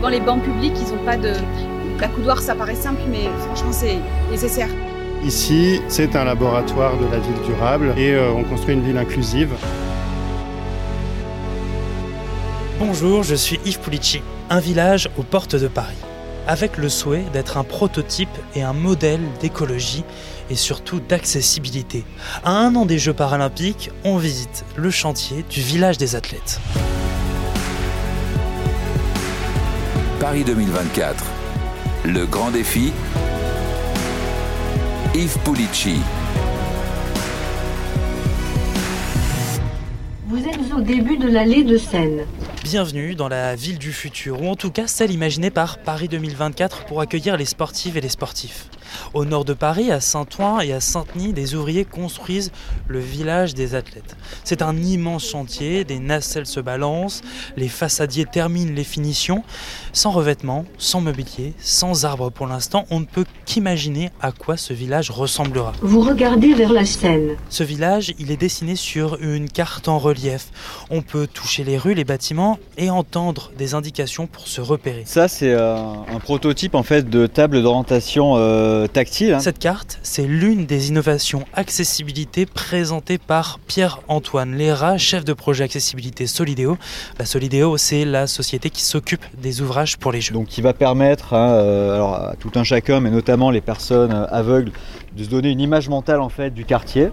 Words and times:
Souvent, 0.00 0.08
les 0.12 0.20
bancs 0.20 0.42
publics, 0.42 0.72
ils 0.80 0.94
n'ont 0.94 1.04
pas 1.04 1.18
de. 1.18 1.34
La 2.00 2.08
coudoir, 2.08 2.40
ça 2.40 2.54
paraît 2.54 2.74
simple, 2.74 3.02
mais 3.10 3.28
franchement, 3.44 3.70
c'est 3.70 3.98
nécessaire. 4.30 4.70
Ici, 5.22 5.82
c'est 5.88 6.16
un 6.16 6.24
laboratoire 6.24 6.96
de 6.96 7.04
la 7.04 7.18
ville 7.18 7.42
durable 7.44 7.92
et 7.98 8.14
euh, 8.14 8.32
on 8.32 8.42
construit 8.44 8.74
une 8.74 8.82
ville 8.82 8.96
inclusive. 8.96 9.50
Bonjour, 12.78 13.24
je 13.24 13.34
suis 13.34 13.60
Yves 13.66 13.80
Pulici, 13.80 14.22
un 14.48 14.58
village 14.58 15.10
aux 15.18 15.22
portes 15.22 15.56
de 15.56 15.68
Paris, 15.68 15.98
avec 16.48 16.78
le 16.78 16.88
souhait 16.88 17.26
d'être 17.34 17.58
un 17.58 17.64
prototype 17.64 18.30
et 18.54 18.62
un 18.62 18.72
modèle 18.72 19.20
d'écologie 19.42 20.04
et 20.48 20.54
surtout 20.54 21.00
d'accessibilité. 21.00 22.06
À 22.42 22.52
un 22.52 22.74
an 22.74 22.86
des 22.86 22.98
Jeux 22.98 23.12
paralympiques, 23.12 23.90
on 24.04 24.16
visite 24.16 24.64
le 24.76 24.90
chantier 24.90 25.44
du 25.50 25.60
village 25.60 25.98
des 25.98 26.16
athlètes. 26.16 26.58
Paris 30.20 30.44
2024. 30.44 31.24
Le 32.04 32.26
grand 32.26 32.50
défi. 32.50 32.92
Yves 35.14 35.38
Pulici. 35.38 35.96
Vous 40.26 40.46
êtes 40.46 40.72
au 40.76 40.82
début 40.82 41.16
de 41.16 41.26
l'allée 41.26 41.64
de 41.64 41.78
Seine. 41.78 42.26
Bienvenue 42.62 43.14
dans 43.14 43.28
la 43.28 43.56
ville 43.56 43.78
du 43.78 43.92
futur, 43.92 44.42
ou 44.42 44.48
en 44.50 44.56
tout 44.56 44.70
cas 44.70 44.86
celle 44.86 45.10
imaginée 45.10 45.50
par 45.50 45.78
Paris 45.78 46.08
2024 46.08 46.84
pour 46.84 47.00
accueillir 47.00 47.38
les 47.38 47.46
sportives 47.46 47.96
et 47.96 48.02
les 48.02 48.10
sportifs. 48.10 48.66
Au 49.14 49.24
nord 49.24 49.44
de 49.44 49.54
Paris, 49.54 49.90
à 49.90 50.00
Saint-Ouen 50.00 50.60
et 50.60 50.72
à 50.72 50.80
Saint-Denis, 50.80 51.32
des 51.32 51.54
ouvriers 51.54 51.84
construisent 51.84 52.52
le 52.88 52.98
village 52.98 53.54
des 53.54 53.74
athlètes. 53.74 54.16
C'est 54.44 54.62
un 54.62 54.76
immense 54.76 55.26
chantier, 55.26 55.84
des 55.84 55.98
nacelles 55.98 56.46
se 56.46 56.60
balancent, 56.60 57.22
les 57.56 57.68
façadiers 57.68 58.26
terminent 58.26 58.72
les 58.74 58.84
finitions. 58.84 59.42
Sans 59.92 60.10
revêtement, 60.10 60.64
sans 60.78 61.00
mobilier, 61.00 61.54
sans 61.60 62.04
arbres 62.04 62.30
pour 62.30 62.46
l'instant, 62.46 62.86
on 62.90 63.00
ne 63.00 63.04
peut 63.04 63.24
qu'imaginer 63.44 64.10
à 64.20 64.32
quoi 64.32 64.56
ce 64.56 64.72
village 64.72 65.10
ressemblera. 65.10 65.72
Vous 65.82 66.00
regardez 66.00 66.54
vers 66.54 66.72
la 66.72 66.84
Seine. 66.84 67.36
Ce 67.48 67.64
village, 67.64 68.14
il 68.18 68.30
est 68.30 68.36
dessiné 68.36 68.76
sur 68.76 69.20
une 69.20 69.48
carte 69.48 69.88
en 69.88 69.98
relief. 69.98 70.48
On 70.90 71.02
peut 71.02 71.26
toucher 71.26 71.64
les 71.64 71.78
rues, 71.78 71.94
les 71.94 72.04
bâtiments 72.04 72.58
et 72.76 72.90
entendre 72.90 73.50
des 73.58 73.74
indications 73.74 74.26
pour 74.26 74.46
se 74.46 74.60
repérer. 74.60 75.02
Ça, 75.06 75.28
c'est 75.28 75.52
euh, 75.52 75.76
un 75.76 76.20
prototype 76.20 76.74
en 76.74 76.82
fait 76.82 77.08
de 77.08 77.26
table 77.26 77.62
d'orientation 77.62 78.34
euh, 78.36 78.79
tactile. 78.86 79.34
hein. 79.34 79.40
Cette 79.40 79.58
carte, 79.58 79.98
c'est 80.02 80.26
l'une 80.26 80.66
des 80.66 80.88
innovations 80.88 81.44
accessibilité 81.54 82.46
présentées 82.46 83.18
par 83.18 83.58
Pierre-Antoine 83.66 84.56
Léra, 84.56 84.98
chef 84.98 85.24
de 85.24 85.32
projet 85.32 85.64
accessibilité 85.64 86.26
Solidéo. 86.26 86.78
La 87.18 87.24
Solidéo, 87.24 87.76
c'est 87.76 88.04
la 88.04 88.26
société 88.26 88.70
qui 88.70 88.82
s'occupe 88.82 89.24
des 89.40 89.62
ouvrages 89.62 89.96
pour 89.96 90.12
les 90.12 90.20
jeux. 90.20 90.34
Donc, 90.34 90.46
qui 90.46 90.62
va 90.62 90.72
permettre 90.72 91.34
hein, 91.34 91.50
euh, 91.52 91.94
alors, 91.94 92.14
à 92.14 92.34
tout 92.38 92.52
un 92.54 92.64
chacun, 92.64 93.00
mais 93.00 93.10
notamment 93.10 93.50
les 93.50 93.60
personnes 93.60 94.12
euh, 94.12 94.26
aveugles, 94.30 94.72
de 95.16 95.24
se 95.24 95.28
donner 95.28 95.50
une 95.50 95.60
image 95.60 95.88
mentale 95.88 96.20
en 96.20 96.28
fait 96.28 96.50
du 96.50 96.64
quartier. 96.64 97.08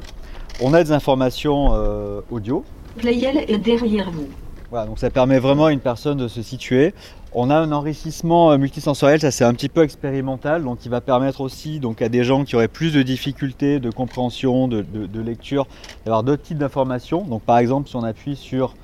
On 0.61 0.73
a 0.73 0.83
des 0.83 0.91
informations 0.91 1.73
euh, 1.73 2.21
audio. 2.31 2.63
Playel 2.97 3.45
est 3.47 3.57
derrière 3.57 4.09
vous? 4.11 4.27
Voilà, 4.69 4.85
donc 4.85 4.99
ça 4.99 5.09
permet 5.09 5.39
vraiment 5.39 5.67
à 5.67 5.71
une 5.71 5.79
personne 5.79 6.17
de 6.17 6.27
se 6.27 6.41
situer. 6.41 6.93
On 7.31 7.49
a 7.49 7.55
un 7.55 7.71
enrichissement 7.71 8.51
euh, 8.51 8.57
multisensoriel, 8.57 9.21
ça 9.21 9.31
c'est 9.31 9.45
un 9.45 9.53
petit 9.53 9.69
peu 9.69 9.81
expérimental, 9.81 10.63
donc 10.63 10.79
qui 10.79 10.89
va 10.89 10.99
permettre 10.99 11.39
aussi 11.39 11.79
donc, 11.79 12.01
à 12.01 12.09
des 12.09 12.25
gens 12.25 12.43
qui 12.43 12.57
auraient 12.57 12.67
plus 12.67 12.91
de 12.91 13.01
difficultés 13.01 13.79
de 13.79 13.89
compréhension, 13.89 14.67
de, 14.67 15.21
lecture, 15.21 15.67
d'avoir 16.03 16.23
d'autres 16.23 16.43
types 16.43 16.57
d'informations. 16.57 17.23
Donc 17.23 17.43
par 17.43 17.59
exemple, 17.59 17.87
si 17.87 17.95
on 17.95 18.03
appuie 18.03 18.35
sur 18.35 18.75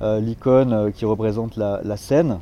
euh, 0.00 0.20
l'icône 0.20 0.72
euh, 0.72 0.90
qui 0.92 1.04
représente 1.04 1.56
la 1.56 1.96
scène, 1.96 2.38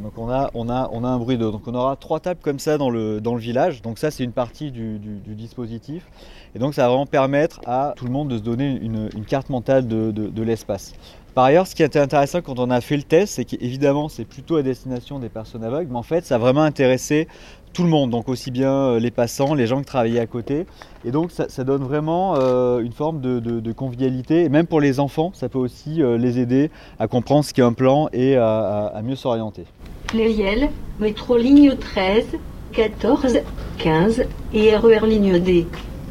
donc 0.00 0.12
on 0.16 0.28
a, 0.30 1.08
un 1.08 1.18
bruit 1.18 1.38
d'eau. 1.38 1.50
Donc 1.50 1.62
on 1.66 1.74
aura 1.74 1.96
trois 1.96 2.20
tables 2.20 2.40
comme 2.42 2.58
ça 2.58 2.78
dans 2.78 2.90
le, 2.90 3.20
village. 3.36 3.82
Donc 3.82 3.98
ça 3.98 4.10
c'est 4.10 4.24
une 4.24 4.32
partie 4.32 4.70
du, 4.70 4.98
dispositif. 5.26 6.06
Et 6.54 6.58
donc 6.58 6.74
ça 6.74 6.82
va 6.82 6.88
vraiment 6.88 7.06
permettre 7.06 7.60
à 7.66 7.94
tout 7.96 8.04
le 8.04 8.12
monde 8.12 8.28
de 8.28 8.38
se 8.38 8.42
donner 8.42 8.78
une, 8.80 9.24
carte 9.26 9.50
mentale 9.50 9.86
de 9.86 10.42
l'espace. 10.42 10.94
Par 11.34 11.44
ailleurs, 11.44 11.66
ce 11.66 11.74
qui 11.74 11.82
était 11.82 11.98
intéressant 11.98 12.42
quand 12.42 12.60
on 12.60 12.70
a 12.70 12.80
fait 12.80 12.96
le 12.96 13.02
test, 13.02 13.34
c'est 13.34 13.44
qu'évidemment 13.44 14.08
c'est 14.08 14.24
plutôt 14.24 14.54
à 14.54 14.62
destination 14.62 15.18
des 15.18 15.28
personnes 15.28 15.64
aveugles, 15.64 15.90
mais 15.90 15.98
en 15.98 16.04
fait 16.04 16.24
ça 16.24 16.36
a 16.36 16.38
vraiment 16.38 16.62
intéressé 16.62 17.26
tout 17.74 17.82
le 17.82 17.90
monde, 17.90 18.08
donc 18.10 18.28
aussi 18.30 18.50
bien 18.50 18.72
euh, 18.72 18.98
les 18.98 19.10
passants, 19.10 19.52
les 19.54 19.66
gens 19.66 19.80
qui 19.80 19.84
travaillaient 19.84 20.20
à 20.20 20.26
côté. 20.26 20.64
Et 21.04 21.10
donc 21.10 21.30
ça, 21.30 21.46
ça 21.48 21.64
donne 21.64 21.82
vraiment 21.82 22.34
euh, 22.38 22.78
une 22.78 22.92
forme 22.92 23.20
de, 23.20 23.40
de- 23.40 23.60
de 23.60 23.72
convivialité. 23.72 24.44
Et 24.44 24.48
même 24.48 24.66
pour 24.66 24.80
les 24.80 25.00
enfants, 25.00 25.32
ça 25.34 25.48
peut 25.50 25.58
aussi 25.58 26.02
euh, 26.02 26.16
les 26.16 26.38
aider 26.38 26.70
à 26.98 27.08
comprendre 27.08 27.44
ce 27.44 27.52
qu'est 27.52 27.62
un 27.62 27.72
plan 27.74 28.08
et 28.14 28.36
à- 28.36 28.46
à- 28.58 28.86
à 28.96 29.02
mieux 29.02 29.16
s'orienter. 29.16 29.64
Playel, 30.06 30.70
métro 31.00 31.36
ligne 31.36 31.74
13, 31.76 32.24
14, 32.72 33.38
15 33.78 34.24
et 34.54 34.76
RER 34.76 35.06
ligne 35.06 35.38
D. 35.40 35.66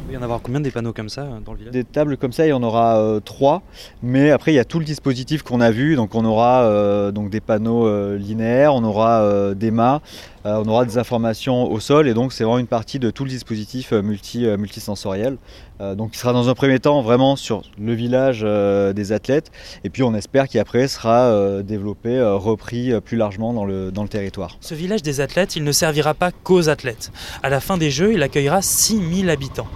Il 0.06 0.08
va 0.08 0.12
y 0.12 0.16
en 0.18 0.22
avoir 0.22 0.42
combien 0.42 0.60
des 0.60 0.70
panneaux 0.70 0.92
comme 0.92 1.08
ça 1.08 1.26
dans 1.46 1.52
le 1.52 1.58
village? 1.58 1.72
Des 1.72 1.82
tables 1.82 2.18
comme 2.18 2.32
ça, 2.32 2.44
il 2.46 2.50
y 2.50 2.52
en 2.52 2.62
aura 2.62 2.98
euh, 2.98 3.20
trois, 3.20 3.62
mais 4.02 4.30
après 4.30 4.52
il 4.52 4.56
y 4.56 4.58
a 4.58 4.64
tout 4.66 4.78
le 4.78 4.84
dispositif 4.84 5.42
qu'on 5.42 5.62
a 5.62 5.70
vu, 5.70 5.96
donc 5.96 6.14
on 6.14 6.26
aura 6.26 6.62
euh, 6.64 7.10
donc 7.10 7.30
des 7.30 7.40
panneaux 7.40 7.86
euh, 7.86 8.18
linéaires, 8.18 8.74
on 8.74 8.84
aura 8.84 9.22
euh, 9.22 9.54
des 9.54 9.70
mâts, 9.70 10.02
on 10.44 10.68
aura 10.68 10.84
des 10.84 10.98
informations 10.98 11.70
au 11.70 11.80
sol, 11.80 12.06
et 12.06 12.14
donc 12.14 12.32
c'est 12.32 12.44
vraiment 12.44 12.58
une 12.58 12.66
partie 12.66 12.98
de 12.98 13.10
tout 13.10 13.24
le 13.24 13.30
dispositif 13.30 13.92
euh, 13.92 14.02
multi, 14.02 14.46
euh, 14.46 14.56
multisensoriel. 14.56 15.38
Euh, 15.80 15.94
donc 15.94 16.10
il 16.14 16.18
sera 16.18 16.32
dans 16.32 16.48
un 16.48 16.54
premier 16.54 16.78
temps 16.78 17.02
vraiment 17.02 17.34
sur 17.34 17.62
le 17.78 17.94
village 17.94 18.42
euh, 18.44 18.92
des 18.92 19.12
athlètes, 19.12 19.50
et 19.84 19.90
puis 19.90 20.02
on 20.02 20.14
espère 20.14 20.48
qu'après 20.48 20.86
sera 20.86 21.28
euh, 21.28 21.62
développé, 21.62 22.10
euh, 22.10 22.34
repris 22.36 22.92
euh, 22.92 23.00
plus 23.00 23.16
largement 23.16 23.52
dans 23.52 23.64
le, 23.64 23.90
dans 23.90 24.02
le 24.02 24.08
territoire. 24.08 24.58
Ce 24.60 24.74
village 24.74 25.02
des 25.02 25.20
athlètes, 25.20 25.56
il 25.56 25.64
ne 25.64 25.72
servira 25.72 26.14
pas 26.14 26.30
qu'aux 26.30 26.68
athlètes. 26.68 27.10
À 27.42 27.48
la 27.48 27.60
fin 27.60 27.78
des 27.78 27.90
Jeux, 27.90 28.12
il 28.12 28.22
accueillera 28.22 28.60
6000 28.60 29.30
habitants. 29.30 29.66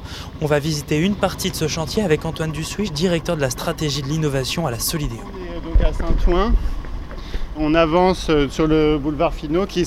On 0.40 0.46
va 0.46 0.58
visiter 0.58 0.98
une 0.98 1.14
partie 1.14 1.50
de 1.50 1.56
ce 1.56 1.66
chantier 1.66 2.02
avec 2.02 2.24
Antoine 2.24 2.52
Dussuich, 2.52 2.92
directeur 2.92 3.36
de 3.36 3.40
la 3.40 3.50
stratégie 3.50 4.02
de 4.02 4.08
l'innovation 4.08 4.66
à 4.66 4.70
la 4.70 4.78
Solidéo. 4.78 5.18
On 5.22 5.56
est 5.56 5.60
donc 5.60 5.82
à 5.82 5.92
Saint-Ouen. 5.92 6.52
On 7.60 7.74
avance 7.74 8.28
euh, 8.30 8.46
sur 8.48 8.68
le 8.68 8.98
boulevard 8.98 9.34
Finot 9.34 9.66
qui, 9.66 9.82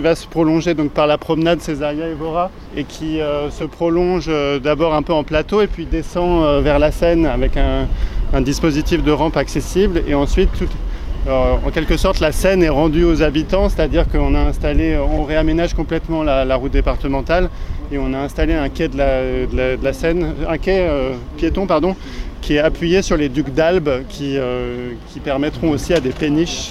va 0.00 0.14
se 0.14 0.26
prolonger 0.26 0.74
par 0.74 1.06
la 1.06 1.18
promenade 1.18 1.60
Césaria 1.60 2.08
Evora 2.08 2.50
et 2.74 2.84
qui 2.84 3.20
euh, 3.20 3.50
se 3.50 3.64
prolonge 3.64 4.26
euh, 4.28 4.58
d'abord 4.58 4.94
un 4.94 5.02
peu 5.02 5.12
en 5.12 5.22
plateau 5.22 5.60
et 5.60 5.66
puis 5.66 5.84
descend 5.84 6.62
vers 6.62 6.78
la 6.78 6.90
Seine 6.90 7.26
avec 7.26 7.58
un, 7.58 8.40
dispositif 8.40 9.02
de 9.02 9.10
rampe 9.10 9.36
accessible 9.36 10.02
et 10.06 10.14
ensuite 10.14 10.50
en 11.28 11.70
quelque 11.70 11.96
sorte 11.96 12.20
la 12.20 12.32
Seine 12.32 12.62
est 12.62 12.70
rendue 12.70 13.04
aux 13.04 13.22
habitants, 13.22 13.68
c'est-à-dire 13.68 14.08
qu'on 14.08 14.34
a 14.34 14.38
installé, 14.38 14.96
on 14.96 15.24
réaménage 15.24 15.74
complètement 15.74 16.22
la, 16.22 16.56
route 16.56 16.72
départementale 16.72 17.50
et 17.92 17.98
on 17.98 18.14
a 18.14 18.18
installé 18.18 18.54
un 18.54 18.68
quai 18.68 18.88
de 18.88 18.96
la, 18.96 19.92
Seine, 19.92 20.34
un 20.48 20.58
quai 20.58 20.88
piéton 21.36 21.66
pardon, 21.66 21.96
qui 22.40 22.54
est 22.54 22.60
appuyé 22.60 23.02
sur 23.02 23.16
les 23.16 23.28
ducs 23.28 23.52
d'Albe 23.52 24.04
qui, 24.08 24.38
permettront 25.22 25.70
aussi 25.70 25.92
à 25.92 26.00
des 26.00 26.10
péniches 26.10 26.70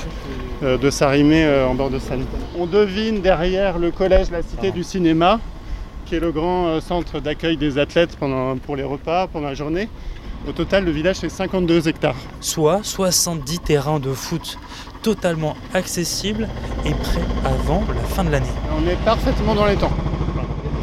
de 0.61 0.89
s'arrimer 0.89 1.45
euh, 1.45 1.67
en 1.67 1.75
bord 1.75 1.89
de 1.89 1.99
Seine. 1.99 2.25
On 2.57 2.65
devine 2.65 3.21
derrière 3.21 3.79
le 3.79 3.91
collège 3.91 4.29
La 4.31 4.41
Cité 4.41 4.71
du 4.71 4.83
Cinéma, 4.83 5.39
qui 6.05 6.15
est 6.15 6.19
le 6.19 6.31
grand 6.31 6.67
euh, 6.67 6.81
centre 6.81 7.19
d'accueil 7.19 7.55
des 7.55 7.77
athlètes 7.77 8.17
pendant, 8.17 8.57
pour 8.57 8.75
les 8.75 8.83
repas, 8.83 9.27
pendant 9.27 9.47
la 9.47 9.53
journée. 9.53 9.87
Au 10.47 10.51
total, 10.51 10.85
le 10.85 10.91
village 10.91 11.17
fait 11.17 11.29
52 11.29 11.87
hectares. 11.87 12.15
Soit 12.41 12.79
70 12.83 13.59
terrains 13.59 13.99
de 13.99 14.11
foot 14.11 14.57
totalement 15.01 15.55
accessibles 15.73 16.47
et 16.85 16.91
prêts 16.91 17.21
avant 17.45 17.83
la 17.87 18.01
fin 18.01 18.23
de 18.23 18.29
l'année. 18.29 18.47
On 18.77 18.87
est 18.89 18.97
parfaitement 19.05 19.55
dans 19.55 19.65
les 19.65 19.75
temps. 19.75 19.91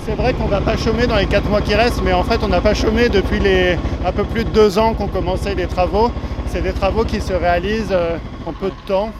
C'est 0.06 0.14
vrai 0.14 0.34
qu'on 0.34 0.44
ne 0.44 0.50
va 0.50 0.60
pas 0.60 0.76
chômer 0.76 1.06
dans 1.06 1.16
les 1.16 1.26
4 1.26 1.48
mois 1.48 1.60
qui 1.60 1.74
restent, 1.74 2.00
mais 2.04 2.12
en 2.12 2.22
fait 2.22 2.38
on 2.42 2.48
n'a 2.48 2.60
pas 2.60 2.74
chômé 2.74 3.08
depuis 3.08 3.40
les 3.40 3.76
un 4.04 4.12
peu 4.12 4.22
plus 4.24 4.44
de 4.44 4.50
2 4.50 4.78
ans 4.78 4.94
qu'on 4.94 5.08
commençait 5.08 5.54
les 5.54 5.66
travaux. 5.66 6.10
C'est 6.46 6.62
des 6.62 6.72
travaux 6.72 7.04
qui 7.04 7.20
se 7.20 7.32
réalisent 7.32 7.88
euh, 7.90 8.16
en 8.46 8.52
peu 8.52 8.68
de 8.68 8.86
temps. 8.86 9.10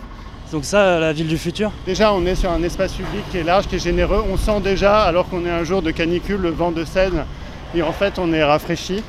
Donc 0.52 0.64
ça, 0.64 1.00
la 1.00 1.12
ville 1.12 1.26
du 1.26 1.38
futur 1.38 1.72
Déjà, 1.87 2.12
on 2.12 2.25
est 2.25 2.37
sur 2.37 2.50
un 2.50 2.62
espace 2.62 2.93
public 2.93 3.25
qui 3.31 3.38
est 3.38 3.43
large, 3.43 3.66
qui 3.66 3.76
est 3.76 3.82
généreux. 3.82 4.22
On 4.31 4.37
sent 4.37 4.60
déjà, 4.62 5.02
alors 5.02 5.28
qu'on 5.28 5.44
est 5.44 5.50
un 5.50 5.64
jour 5.64 5.82
de 5.82 5.90
canicule, 5.90 6.40
le 6.40 6.50
vent 6.50 6.70
de 6.70 6.84
Seine, 6.84 7.25
et 7.75 7.82
en 7.82 7.93
fait, 7.93 8.19
on 8.19 8.32
est 8.32 8.44
rafraîchi. 8.44 9.02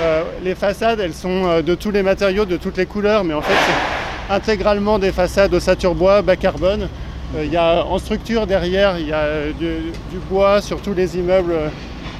Euh, 0.00 0.24
les 0.44 0.54
façades, 0.54 1.00
elles 1.00 1.14
sont 1.14 1.46
euh, 1.46 1.62
de 1.62 1.74
tous 1.74 1.90
les 1.90 2.02
matériaux, 2.02 2.44
de 2.44 2.56
toutes 2.56 2.76
les 2.76 2.84
couleurs, 2.84 3.24
mais 3.24 3.32
en 3.32 3.40
fait, 3.40 3.54
c'est 3.54 4.34
intégralement 4.34 4.98
des 4.98 5.12
façades 5.12 5.54
ossature 5.54 5.94
bois, 5.94 6.20
bas 6.20 6.36
carbone. 6.36 6.88
Euh, 7.34 7.44
Il 7.44 7.52
y 7.52 7.56
a 7.56 7.84
en 7.84 7.98
structure 7.98 8.46
derrière, 8.46 8.98
il 8.98 9.06
y 9.06 9.12
a 9.12 9.52
du, 9.58 10.18
bois 10.28 10.60
sur 10.60 10.82
tous 10.82 10.92
les 10.92 11.16
immeubles, 11.16 11.54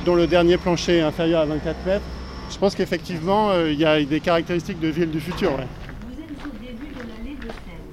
dont 0.06 0.14
le 0.14 0.26
dernier 0.26 0.56
plancher 0.56 0.98
est 0.98 1.02
inférieur 1.02 1.42
à 1.42 1.46
24 1.46 1.76
mètres. 1.84 2.04
Je 2.50 2.56
pense 2.58 2.74
qu'effectivement, 2.74 3.50
il 3.66 3.78
y 3.78 3.84
a 3.84 4.00
des 4.02 4.20
caractéristiques 4.20 4.80
de 4.80 4.88
ville 4.88 5.10
du 5.10 5.20
futur. 5.20 5.50
Vous 5.50 5.56
êtes 5.56 6.30
au 6.44 6.56
début 6.58 6.94
de 6.94 7.00
l'allée 7.00 7.36
de 7.36 7.48
Seine. 7.48 7.86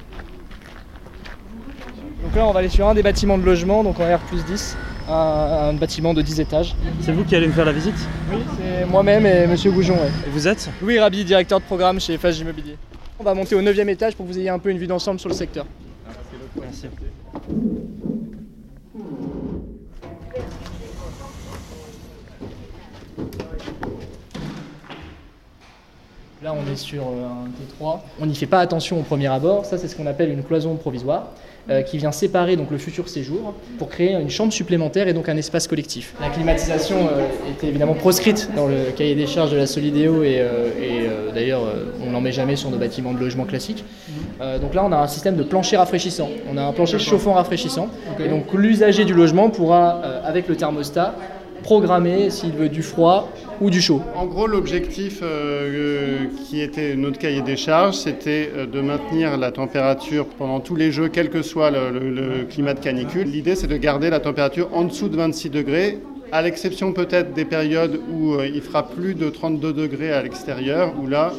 Donc 2.33 2.41
là, 2.41 2.47
on 2.47 2.51
va 2.51 2.61
aller 2.61 2.69
sur 2.69 2.87
un 2.87 2.95
des 2.95 3.03
bâtiments 3.03 3.37
de 3.37 3.43
logement, 3.43 3.83
donc 3.83 3.99
en 3.99 4.05
R 4.11 4.17
plus 4.21 4.43
10, 4.43 4.75
un, 5.07 5.13
un 5.13 5.73
bâtiment 5.73 6.15
de 6.15 6.23
10 6.23 6.39
étages. 6.39 6.75
C'est 6.99 7.11
vous 7.11 7.23
qui 7.23 7.35
allez 7.35 7.45
me 7.45 7.51
faire 7.51 7.63
la 7.65 7.71
visite 7.71 7.93
Oui, 8.31 8.39
c'est 8.57 8.85
moi-même 8.87 9.27
et 9.27 9.45
Monsieur 9.45 9.69
Goujon. 9.71 9.93
ouais. 9.93 10.09
Et 10.25 10.31
vous 10.31 10.47
êtes 10.47 10.67
Louis 10.81 10.97
Rabi, 10.97 11.23
directeur 11.25 11.59
de 11.59 11.65
programme 11.65 11.99
chez 11.99 12.17
Fage 12.17 12.39
Immobilier. 12.39 12.75
On 13.19 13.23
va 13.23 13.35
monter 13.35 13.53
au 13.53 13.61
9 13.61 13.77
étage 13.87 14.15
pour 14.15 14.25
que 14.25 14.31
vous 14.31 14.39
ayez 14.39 14.49
un 14.49 14.57
peu 14.57 14.71
une 14.71 14.79
vue 14.79 14.87
d'ensemble 14.87 15.19
sur 15.19 15.29
le 15.29 15.35
secteur. 15.35 15.67
Merci. 16.59 16.87
Là, 26.41 26.53
on 26.53 26.69
est 26.71 26.75
sur 26.75 27.03
euh, 27.03 27.25
un 27.25 27.83
T3. 27.83 27.99
On 28.19 28.25
n'y 28.25 28.35
fait 28.35 28.47
pas 28.47 28.59
attention 28.59 28.99
au 28.99 29.03
premier 29.03 29.27
abord. 29.27 29.65
Ça, 29.67 29.77
c'est 29.77 29.87
ce 29.87 29.95
qu'on 29.95 30.07
appelle 30.07 30.31
une 30.31 30.43
cloison 30.43 30.75
provisoire 30.75 31.27
euh, 31.69 31.81
qui 31.81 31.97
vient 31.97 32.11
séparer 32.11 32.57
donc, 32.57 32.71
le 32.71 32.77
futur 32.77 33.07
séjour 33.07 33.53
pour 33.77 33.87
créer 33.87 34.13
une 34.13 34.29
chambre 34.29 34.51
supplémentaire 34.51 35.07
et 35.07 35.13
donc 35.13 35.29
un 35.29 35.37
espace 35.37 35.67
collectif. 35.67 36.13
La 36.19 36.29
climatisation 36.29 36.97
euh, 37.07 37.25
était 37.51 37.67
évidemment 37.67 37.93
proscrite 37.93 38.49
dans 38.53 38.67
le 38.67 38.91
cahier 38.95 39.15
des 39.15 39.27
charges 39.27 39.51
de 39.51 39.57
la 39.57 39.65
Solidéo 39.65 40.23
et, 40.23 40.39
euh, 40.39 40.67
et, 40.77 41.07
euh, 41.07 41.31
d'ailleurs, 41.33 41.61
on 42.05 42.11
n'en 42.11 42.19
met 42.19 42.33
jamais 42.33 42.57
sur 42.57 42.69
nos 42.69 42.77
bâtiments 42.77 43.13
de 43.13 43.19
logement 43.19 43.45
classiques. 43.45 43.85
Euh, 44.41 44.59
donc 44.59 44.73
là, 44.73 44.83
on 44.85 44.91
a 44.91 44.97
un 44.97 45.07
système 45.07 45.37
de 45.37 45.43
plancher 45.43 45.77
rafraîchissant. 45.77 46.29
On 46.51 46.57
a 46.57 46.63
un 46.63 46.73
plancher 46.73 46.99
chauffant 46.99 47.33
rafraîchissant. 47.33 47.87
Et 48.19 48.27
donc 48.27 48.53
l'usager 48.53 49.05
du 49.05 49.13
logement 49.13 49.49
pourra, 49.49 50.01
avec 50.25 50.47
le 50.47 50.55
thermostat, 50.55 51.15
programmer 51.63 52.29
s'il 52.29 52.51
veut 52.51 52.69
du 52.69 52.83
froid 52.83 53.31
ou 53.61 53.69
du 53.69 53.81
chaud. 53.81 54.01
En 54.15 54.25
gros, 54.25 54.45
l'objectif 54.47 55.19
euh, 55.21 55.25
euh, 55.25 56.17
qui 56.45 56.61
était 56.61 56.95
notre 56.95 57.17
cahier 57.17 57.41
des 57.41 57.55
charges, 57.57 57.95
c'était 57.95 58.49
euh, 58.55 58.65
de 58.65 58.81
maintenir 58.81 59.37
la 59.37 59.51
température 59.51 60.25
pendant 60.37 60.59
tous 60.59 60.75
les 60.75 60.91
jeux, 60.91 61.07
quel 61.07 61.29
que 61.29 61.41
soit 61.41 61.71
le, 61.71 61.89
le- 61.91 62.09
le 62.11 62.43
climat 62.45 62.73
de 62.73 62.79
canicule. 62.79 63.27
L'idée, 63.27 63.55
c'est 63.55 63.67
de 63.67 63.77
garder 63.77 64.09
la 64.09 64.19
température 64.19 64.69
en 64.73 64.83
dessous 64.83 65.07
de 65.09 65.15
26 65.17 65.49
degrés, 65.49 65.99
à 66.33 66.41
l'exception 66.41 66.93
peut-être 66.93 67.33
des 67.33 67.45
périodes 67.45 67.99
où 68.11 68.33
euh, 68.33 68.47
il 68.47 68.61
fera 68.61 68.87
plus 68.89 69.13
de 69.13 69.29
32 69.29 69.71
degrés 69.71 70.11
à 70.11 70.23
l'extérieur, 70.23 70.91
où 71.01 71.07
là, 71.07 71.31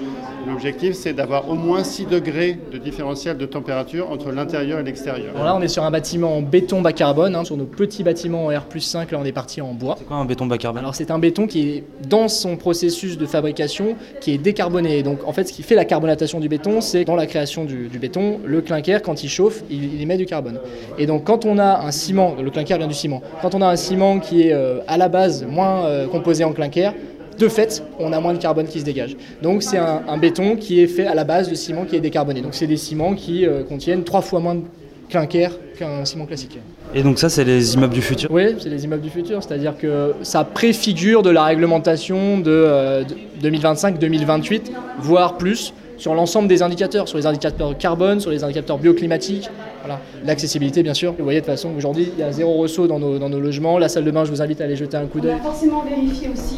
l'objectif, 0.46 0.94
c'est 0.94 1.12
d'avoir 1.12 1.48
au 1.50 1.54
moins 1.54 1.82
6 1.82 2.06
degrés 2.06 2.58
de 2.72 2.78
différentiel 2.78 3.36
de 3.36 3.44
température 3.44 4.10
entre 4.10 4.30
l'intérieur 4.30 4.78
et 4.78 4.84
l'extérieur. 4.84 5.32
Alors 5.34 5.44
là, 5.46 5.56
on 5.56 5.62
est 5.62 5.68
sur 5.68 5.82
un 5.82 5.90
bâtiment 5.90 6.36
en 6.36 6.42
béton 6.42 6.80
bas 6.80 6.92
carbone. 6.92 7.34
hein. 7.34 7.44
Sur 7.44 7.56
nos 7.56 7.64
petits 7.64 8.04
bâtiments 8.04 8.46
en 8.46 8.50
R5, 8.52 9.10
là, 9.10 9.18
on 9.20 9.24
est 9.24 9.32
parti 9.32 9.60
en 9.60 9.72
bois. 9.72 9.96
C'est 9.98 10.04
quoi 10.06 10.16
un 10.18 10.24
béton 10.24 10.46
bas 10.46 10.58
carbone? 10.58 10.80
Alors 10.82 10.94
c'est 10.94 11.10
un 11.10 11.18
béton 11.18 11.46
qui 11.48 11.68
est 11.70 11.84
dans 12.08 12.28
son 12.28 12.56
processus 12.56 13.18
de 13.18 13.26
fabrication 13.26 13.96
qui 14.20 14.32
est 14.32 14.38
décarboné. 14.38 15.02
Donc 15.02 15.26
en 15.26 15.32
fait 15.32 15.44
ce 15.48 15.52
qui 15.52 15.62
fait 15.64 15.74
la 15.74 15.84
carbonatation 15.84 16.38
du 16.38 16.48
béton, 16.48 16.80
c'est 16.80 17.04
dans 17.04 17.16
la 17.16 17.26
création 17.26 17.64
du, 17.64 17.88
du 17.88 17.98
béton, 17.98 18.38
le 18.44 18.60
clinker 18.60 19.02
quand 19.02 19.24
il 19.24 19.28
chauffe, 19.28 19.64
il, 19.70 19.94
il 19.94 20.02
émet 20.02 20.16
du 20.16 20.26
carbone. 20.26 20.60
Et 20.98 21.06
donc 21.06 21.24
quand 21.24 21.44
on 21.46 21.58
a 21.58 21.80
un 21.84 21.90
ciment, 21.90 22.36
le 22.40 22.50
clinker 22.50 22.78
vient 22.78 22.86
du 22.86 22.94
ciment, 22.94 23.22
quand 23.42 23.54
on 23.54 23.60
a 23.62 23.66
un 23.66 23.76
ciment 23.76 24.20
qui 24.20 24.42
est 24.48 24.52
euh, 24.52 24.80
à 24.88 24.96
la 24.96 25.08
base 25.08 25.44
moins 25.44 25.86
euh, 25.86 26.06
composé 26.06 26.44
en 26.44 26.52
clinker, 26.52 26.92
de 27.38 27.48
fait, 27.48 27.82
on 27.98 28.12
a 28.12 28.20
moins 28.20 28.32
de 28.32 28.38
carbone 28.38 28.66
qui 28.66 28.80
se 28.80 28.84
dégage. 28.84 29.16
Donc 29.42 29.62
c'est 29.62 29.78
un, 29.78 30.02
un 30.06 30.18
béton 30.18 30.56
qui 30.56 30.80
est 30.80 30.86
fait 30.86 31.06
à 31.06 31.14
la 31.14 31.24
base 31.24 31.48
de 31.50 31.54
ciment 31.54 31.84
qui 31.84 31.96
est 31.96 32.00
décarboné. 32.00 32.40
Donc 32.40 32.54
c'est 32.54 32.66
des 32.66 32.76
ciments 32.76 33.14
qui 33.14 33.44
euh, 33.46 33.64
contiennent 33.64 34.04
trois 34.04 34.22
fois 34.22 34.40
moins 34.40 34.54
de 34.54 34.62
clinker 35.08 35.50
qu'un 35.76 36.04
ciment 36.04 36.26
classique. 36.26 36.58
Et 36.94 37.02
donc 37.02 37.18
ça, 37.18 37.28
c'est 37.28 37.44
les 37.44 37.74
immeubles 37.74 37.94
du 37.94 38.02
futur? 38.02 38.30
Oui, 38.30 38.54
c'est 38.58 38.68
les 38.68 38.84
immeubles 38.84 39.02
du 39.02 39.10
futur, 39.10 39.42
c'est-à-dire 39.42 39.76
que 39.76 40.14
ça 40.22 40.44
préfigure 40.44 41.22
de 41.22 41.30
la 41.30 41.44
réglementation 41.44 42.38
de, 42.38 42.50
euh, 42.50 43.04
de 43.40 43.50
2025-2028, 43.50 44.70
voire 44.98 45.36
plus, 45.36 45.74
sur 46.04 46.14
l'ensemble 46.14 46.48
des 46.48 46.60
indicateurs, 46.62 47.08
sur 47.08 47.16
les 47.16 47.24
indicateurs 47.24 47.78
carbone, 47.78 48.20
sur 48.20 48.30
les 48.30 48.44
indicateurs 48.44 48.76
bioclimatiques, 48.76 49.48
voilà. 49.80 50.02
l'accessibilité 50.22 50.82
bien 50.82 50.92
sûr. 50.92 51.14
Vous 51.16 51.24
voyez 51.24 51.40
de 51.40 51.46
toute 51.46 51.54
façon, 51.54 51.70
aujourd'hui, 51.74 52.10
il 52.14 52.20
y 52.20 52.22
a 52.22 52.30
zéro 52.30 52.58
ressaut 52.58 52.86
dans 52.86 52.98
nos, 52.98 53.40
logements. 53.40 53.78
La 53.78 53.88
salle 53.88 54.04
de 54.04 54.10
bain, 54.10 54.22
je 54.26 54.30
vous 54.30 54.42
invite 54.42 54.60
à 54.60 54.64
aller 54.64 54.76
jeter 54.76 54.98
un 54.98 55.06
coup 55.06 55.16
On 55.20 55.22
d'œil. 55.22 55.32
a 55.32 55.38
forcément 55.38 55.82
vérifié 55.82 56.28
aussi 56.28 56.56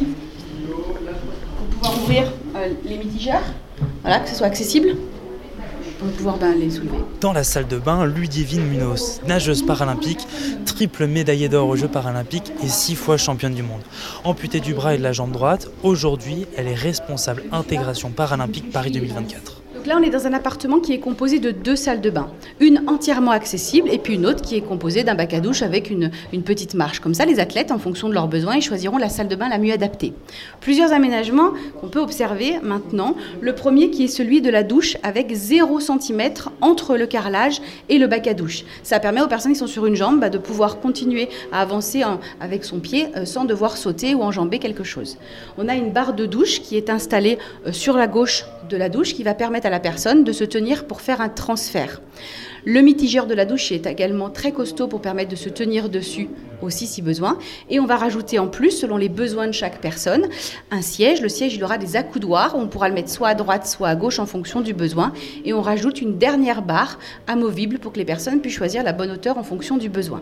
pour 0.65 1.65
pouvoir 1.67 1.97
ouvrir 2.03 2.23
euh, 2.57 2.67
les 2.83 2.97
mitigeurs, 2.97 3.41
voilà, 4.01 4.19
que 4.19 4.27
ce 4.27 4.35
soit 4.35 4.47
accessible, 4.47 4.97
pour 5.99 6.09
pouvoir 6.11 6.37
ben, 6.37 6.53
les 6.57 6.69
soulever. 6.69 6.97
Dans 7.21 7.33
la 7.33 7.43
salle 7.43 7.67
de 7.67 7.77
bain, 7.77 8.05
Ludivine 8.05 8.65
Munoz, 8.65 9.21
nageuse 9.27 9.65
paralympique, 9.65 10.25
triple 10.65 11.07
médaillée 11.07 11.49
d'or 11.49 11.67
aux 11.67 11.75
Jeux 11.75 11.87
paralympiques 11.87 12.51
et 12.63 12.67
six 12.67 12.95
fois 12.95 13.17
championne 13.17 13.53
du 13.53 13.63
monde. 13.63 13.81
Amputée 14.23 14.59
du 14.59 14.73
bras 14.73 14.95
et 14.95 14.97
de 14.97 15.03
la 15.03 15.13
jambe 15.13 15.31
droite, 15.31 15.69
aujourd'hui, 15.83 16.45
elle 16.55 16.67
est 16.67 16.75
responsable 16.75 17.43
intégration 17.51 18.09
paralympique 18.09 18.71
Paris 18.71 18.91
2024. 18.91 19.56
Là, 19.87 19.95
on 19.97 20.03
est 20.03 20.09
dans 20.09 20.27
un 20.27 20.33
appartement 20.33 20.81
qui 20.81 20.91
est 20.91 20.99
composé 20.99 21.39
de 21.39 21.51
deux 21.51 21.77
salles 21.77 22.01
de 22.01 22.09
bain. 22.09 22.29
Une 22.59 22.83
entièrement 22.87 23.31
accessible 23.31 23.87
et 23.89 23.99
puis 23.99 24.15
une 24.15 24.25
autre 24.25 24.41
qui 24.41 24.57
est 24.57 24.61
composée 24.61 25.05
d'un 25.05 25.15
bac 25.15 25.33
à 25.33 25.39
douche 25.39 25.61
avec 25.61 25.89
une, 25.89 26.11
petite 26.43 26.73
marche. 26.73 26.99
Comme 26.99 27.13
ça, 27.13 27.25
les 27.25 27.39
athlètes, 27.39 27.71
en 27.71 27.79
fonction 27.79 28.09
de 28.09 28.13
leurs 28.13 28.27
besoins, 28.27 28.57
ils 28.57 28.61
choisiront 28.61 28.97
la 28.97 29.07
salle 29.07 29.29
de 29.29 29.35
bain 29.37 29.47
la 29.47 29.57
mieux 29.57 29.71
adaptée. 29.71 30.11
Plusieurs 30.59 30.91
aménagements 30.91 31.51
qu'on 31.79 31.87
peut 31.87 32.01
observer 32.01 32.59
maintenant. 32.61 33.15
Le 33.39 33.55
premier 33.55 33.89
qui 33.89 34.03
est 34.03 34.09
celui 34.09 34.41
de 34.41 34.49
la 34.49 34.63
douche 34.63 34.97
avec 35.03 35.33
0 35.33 35.79
cm 35.79 36.33
entre 36.59 36.97
le 36.97 37.07
carrelage 37.07 37.61
et 37.87 37.97
le 37.97 38.07
bac 38.07 38.27
à 38.27 38.33
douche. 38.33 38.65
Ça 38.83 38.99
permet 38.99 39.21
aux 39.21 39.27
personnes 39.27 39.53
qui 39.53 39.59
sont 39.59 39.67
sur 39.67 39.85
une 39.85 39.95
jambe 39.95 40.19
bah, 40.19 40.29
de 40.29 40.37
pouvoir 40.37 40.81
continuer 40.81 41.29
à 41.53 41.61
avancer 41.61 42.03
avec 42.41 42.65
son 42.65 42.79
pied 42.79 43.07
euh, 43.15 43.23
sans 43.23 43.45
devoir 43.45 43.77
sauter 43.77 44.15
ou 44.15 44.21
enjamber 44.21 44.59
quelque 44.59 44.83
chose. 44.83 45.17
On 45.57 45.69
a 45.69 45.75
une 45.75 45.93
barre 45.93 46.13
de 46.13 46.25
douche 46.25 46.59
qui 46.59 46.75
est 46.75 46.89
installée 46.89 47.37
euh, 47.65 47.71
sur 47.71 47.95
la 47.95 48.07
gauche 48.07 48.43
de 48.67 48.75
la 48.75 48.89
douche 48.89 49.13
qui 49.13 49.23
va 49.23 49.33
permettre 49.33 49.67
à 49.67 49.69
la 49.69 49.76
personne 49.79 50.23
de 50.23 50.31
se 50.31 50.43
tenir 50.43 50.85
pour 50.85 51.01
faire 51.01 51.21
un 51.21 51.29
transfert. 51.29 52.01
Le 52.65 52.81
mitigeur 52.81 53.27
de 53.27 53.33
la 53.33 53.45
douche 53.45 53.71
est 53.71 53.85
également 53.85 54.29
très 54.29 54.51
costaud 54.51 54.87
pour 54.87 55.01
permettre 55.01 55.29
de 55.29 55.37
se 55.37 55.47
tenir 55.47 55.87
dessus 55.89 56.27
aussi 56.61 56.85
si 56.85 57.01
besoin. 57.01 57.37
Et 57.69 57.79
on 57.79 57.85
va 57.85 57.95
rajouter 57.95 58.39
en 58.39 58.47
plus, 58.47 58.71
selon 58.71 58.97
les 58.97 59.09
besoins 59.09 59.47
de 59.47 59.53
chaque 59.53 59.79
personne, 59.79 60.27
un 60.71 60.81
siège. 60.81 61.21
Le 61.21 61.29
siège, 61.29 61.55
il 61.55 61.63
aura 61.63 61.77
des 61.77 61.95
accoudoirs. 61.95 62.55
On 62.57 62.67
pourra 62.67 62.89
le 62.89 62.95
mettre 62.95 63.09
soit 63.09 63.29
à 63.29 63.35
droite, 63.35 63.67
soit 63.67 63.87
à 63.87 63.95
gauche 63.95 64.19
en 64.19 64.25
fonction 64.25 64.61
du 64.61 64.73
besoin. 64.73 65.13
Et 65.45 65.53
on 65.53 65.61
rajoute 65.61 66.01
une 66.01 66.17
dernière 66.17 66.61
barre 66.61 66.99
amovible 67.27 67.79
pour 67.79 67.93
que 67.93 67.99
les 67.99 68.05
personnes 68.05 68.41
puissent 68.41 68.55
choisir 68.55 68.83
la 68.83 68.91
bonne 68.91 69.11
hauteur 69.11 69.37
en 69.37 69.43
fonction 69.43 69.77
du 69.77 69.87
besoin. 69.87 70.21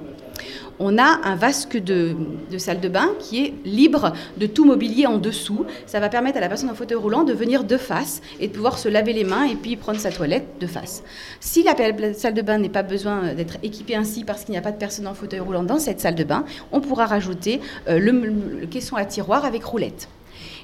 On 0.80 0.98
a 0.98 1.20
un 1.24 1.36
vasque 1.36 1.78
de, 1.78 2.16
salle 2.58 2.82
de 2.82 2.90
bain 2.90 3.10
qui 3.20 3.46
est 3.46 3.54
libre 3.66 4.14
de 4.38 4.46
tout 4.46 4.66
mobilier 4.66 5.06
en 5.06 5.18
dessous. 5.18 5.66
Ça 5.86 6.00
va 6.00 6.10
permettre 6.10 6.38
à 6.38 6.42
la 6.42 6.50
personne 6.50 6.70
en 6.70 6.76
fauteuil 6.76 6.98
roulant 6.98 7.24
de 7.24 7.34
venir 7.34 7.64
de 7.64 7.78
face 7.78 8.22
et 8.40 8.48
de 8.48 8.54
pouvoir 8.54 8.78
se 8.78 8.90
laver 8.90 9.14
les 9.14 9.24
mains 9.24 9.46
et 9.46 9.56
puis 9.56 9.76
prendre 9.76 10.00
sa 10.00 10.12
toilette 10.12 10.60
de 10.60 10.68
face. 10.68 11.04
Si 11.40 11.64
la, 11.64 11.76
salle 12.14 12.34
de 12.34 12.42
bain 12.42 12.58
n'est 12.58 12.70
pas 12.70 12.84
besoin 12.84 13.34
d'être 13.34 13.58
équipée 13.64 13.96
ainsi 13.96 14.24
parce 14.24 14.44
qu'il 14.44 14.52
n'y 14.52 14.58
a 14.58 14.62
pas 14.62 14.72
de 14.72 14.78
personne 14.78 15.08
en 15.08 15.14
fauteuil 15.14 15.40
roulant 15.40 15.64
dans 15.64 15.80
cette 15.80 16.00
salle 16.00 16.16
de 16.16 16.24
bain, 16.24 16.46
on 16.72 16.82
pourra 16.82 17.06
rajouter 17.06 17.62
euh, 17.88 18.00
le 18.00 18.66
caisson 18.66 18.96
à 18.96 19.06
tiroir 19.06 19.46
avec 19.46 19.64
roulette. 19.64 20.10